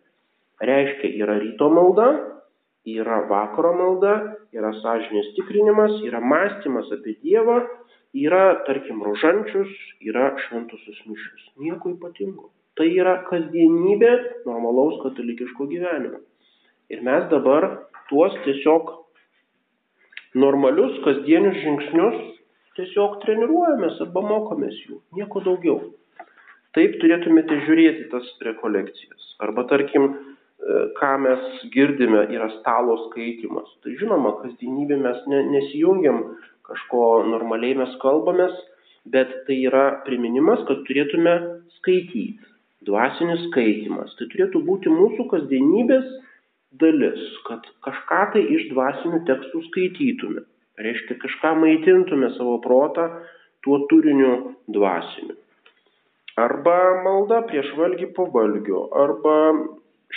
Reiškia, 0.64 1.12
yra 1.24 1.40
ryto 1.42 1.68
malda, 1.74 2.10
yra 2.86 3.24
vakaro 3.30 3.74
malda, 3.78 4.14
yra 4.54 4.72
sąžinės 4.82 5.34
tikrinimas, 5.38 5.98
yra 6.06 6.22
mąstymas 6.22 6.92
apie 6.94 7.16
Dievą, 7.24 7.64
yra, 8.16 8.44
tarkim, 8.68 9.02
rožančius, 9.04 9.72
yra 10.06 10.32
šventusios 10.46 11.02
mišius. 11.10 11.50
Nieko 11.62 11.96
ypatingo. 11.96 12.52
Tai 12.76 12.88
yra 12.92 13.18
kasdienybė 13.30 14.12
normalaus 14.46 15.00
katalikiško 15.04 15.68
gyvenimo. 15.72 16.22
Ir 16.92 17.02
mes 17.02 17.26
dabar 17.32 17.68
tuos 18.10 18.36
tiesiog 18.46 18.92
normalius 20.38 21.00
kasdienius 21.06 21.58
žingsnius 21.64 22.18
tiesiog 22.76 23.22
treniruojamės 23.24 24.02
arba 24.04 24.24
mokomės 24.26 24.76
jų, 24.86 25.00
nieko 25.16 25.42
daugiau. 25.46 25.80
Taip 26.76 26.98
turėtumėte 27.00 27.62
žiūrėti 27.64 28.10
tas 28.12 28.28
rekolekcijas. 28.44 29.30
Arba 29.46 29.64
tarkim, 29.70 30.10
ką 31.00 31.12
mes 31.22 31.66
girdime, 31.74 32.26
yra 32.34 32.50
stalo 32.60 32.98
skaitimas. 33.10 33.70
Tai 33.84 33.96
žinoma, 34.00 34.36
kasdienybė 34.42 34.98
mes 35.04 35.22
ne, 35.32 35.44
nesijungiam 35.54 36.22
kažko 36.66 37.26
normaliai 37.30 37.78
mes 37.78 37.94
kalbamės, 38.02 38.56
bet 39.12 39.32
tai 39.48 39.60
yra 39.70 39.86
priminimas, 40.08 40.64
kad 40.70 40.82
turėtume 40.88 41.36
skaityti. 41.80 42.54
Dvasinis 42.86 43.48
skaitimas. 43.50 44.12
Tai 44.18 44.28
turėtų 44.30 44.62
būti 44.66 44.92
mūsų 44.94 45.26
kasdienybės 45.32 46.06
dalis, 46.82 47.22
kad 47.48 47.66
kažką 47.86 48.20
tai 48.36 48.44
iš 48.58 48.68
dvasinių 48.74 49.24
tekstų 49.30 49.62
skaitytume. 49.70 50.44
Reiškia, 50.86 51.18
kažką 51.22 51.54
maitintume 51.62 52.30
savo 52.36 52.60
protą 52.62 53.08
tuo 53.66 53.80
turiniu 53.90 54.56
dvasiniu. 54.70 55.38
Arba 56.36 56.78
malda 57.06 57.42
prieš 57.48 57.72
valgį 57.80 58.10
po 58.18 58.28
valgio, 58.34 58.90
arba 58.92 59.36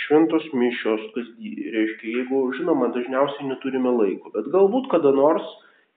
šventos 0.05 0.45
mišios, 0.53 1.05
kas 1.15 1.27
reiškia, 1.75 2.13
jeigu, 2.17 2.41
žinoma, 2.57 2.91
dažniausiai 2.95 3.49
neturime 3.49 3.91
laiko, 3.95 4.31
bet 4.35 4.49
galbūt 4.53 4.89
kada 4.93 5.11
nors 5.15 5.45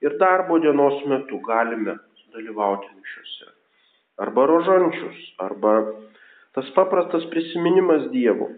ir 0.03 0.17
darbo 0.21 0.59
dienos 0.63 0.99
metu 1.09 1.39
galime 1.45 1.97
dalyvauti 2.35 2.91
mišiuose. 2.97 3.51
Arba 4.23 4.45
rožančius, 4.49 5.21
arba 5.41 5.73
tas 6.53 6.69
paprastas 6.75 7.25
prisiminimas 7.31 8.09
Dievo. 8.13 8.51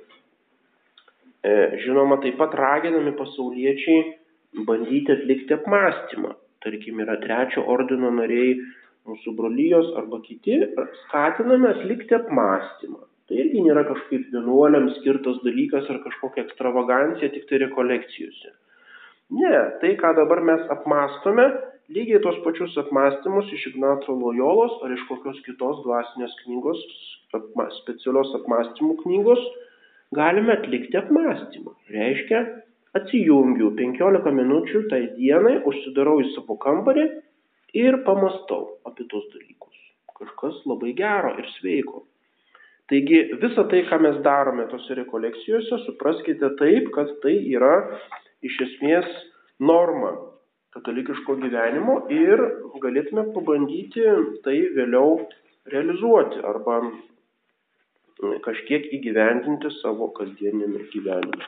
E, 1.46 1.54
žinoma, 1.86 2.18
taip 2.24 2.40
pat 2.42 2.56
raginami 2.58 3.14
pasauliečiai 3.16 4.66
bandyti 4.68 5.14
atlikti 5.14 5.56
apmąstymą. 5.56 6.34
Tarkim, 6.66 7.00
yra 7.04 7.20
trečio 7.22 7.64
ordino 7.70 8.10
nariai 8.12 8.56
mūsų 9.06 9.36
brolyjos 9.38 9.92
arba 10.00 10.20
kiti, 10.26 10.58
skatiname 11.04 11.70
atlikti 11.76 12.18
apmąstymą. 12.18 13.04
Tai 13.26 13.38
irgi 13.42 13.64
nėra 13.66 13.86
kažkaip 13.88 14.28
vienuoliams 14.34 15.00
skirtas 15.00 15.40
dalykas 15.46 15.88
ar 15.90 16.02
kažkokia 16.04 16.44
ekstravagancija 16.46 17.32
tik 17.34 17.48
tai 17.50 17.64
rekolekcijose. 17.64 18.54
Ne, 19.34 19.56
tai, 19.82 19.96
ką 19.98 20.12
dabar 20.20 20.44
mes 20.46 20.62
apmastome, 20.76 21.48
lygiai 21.96 22.22
tos 22.22 22.38
pačius 22.46 22.76
apmąstymus 22.84 23.50
iš 23.58 23.72
Ignaco 23.72 24.14
Lojolos 24.14 24.78
ar 24.86 24.94
iš 24.94 25.02
kokios 25.10 25.42
kitos 25.48 25.82
dvasinės 25.88 26.38
knygos, 26.44 26.84
specialios 27.80 28.36
apmąstymų 28.38 29.00
knygos, 29.02 29.42
galime 30.14 30.54
atlikti 30.60 31.02
apmąstymą. 31.02 31.74
Reiškia, 31.98 32.46
atsijungiu 32.98 33.74
15 33.82 34.38
minučių 34.40 34.86
tai 34.94 35.02
dienai, 35.18 35.58
užsidarau 35.66 36.20
į 36.22 36.32
savo 36.36 36.62
kambarį 36.62 37.10
ir 37.82 38.04
pamastau 38.06 38.76
apie 38.86 39.10
tos 39.10 39.26
dalykus. 39.34 39.74
Kažkas 40.16 40.62
labai 40.70 40.94
gero 40.96 41.34
ir 41.42 41.50
sveiko. 41.58 42.06
Taigi 42.92 43.22
visą 43.42 43.66
tai, 43.72 43.82
ką 43.90 43.98
mes 44.04 44.20
darome 44.26 44.68
tose 44.70 44.98
rekolekcijose, 45.00 45.82
supraskite 45.88 46.52
taip, 46.60 46.92
kad 46.94 47.10
tai 47.24 47.34
yra 47.56 47.74
iš 48.46 48.60
esmės 48.68 49.10
norma 49.58 50.14
katalikiško 50.76 51.38
gyvenimo 51.42 51.98
ir 52.14 52.42
galėtume 52.84 53.26
pabandyti 53.34 54.06
tai 54.46 54.58
vėliau 54.76 55.18
realizuoti 55.72 56.44
arba 56.46 56.82
kažkiek 58.46 58.92
įgyvendinti 59.00 59.72
savo 59.80 60.12
kasdieniame 60.20 60.86
gyvenime 60.92 61.48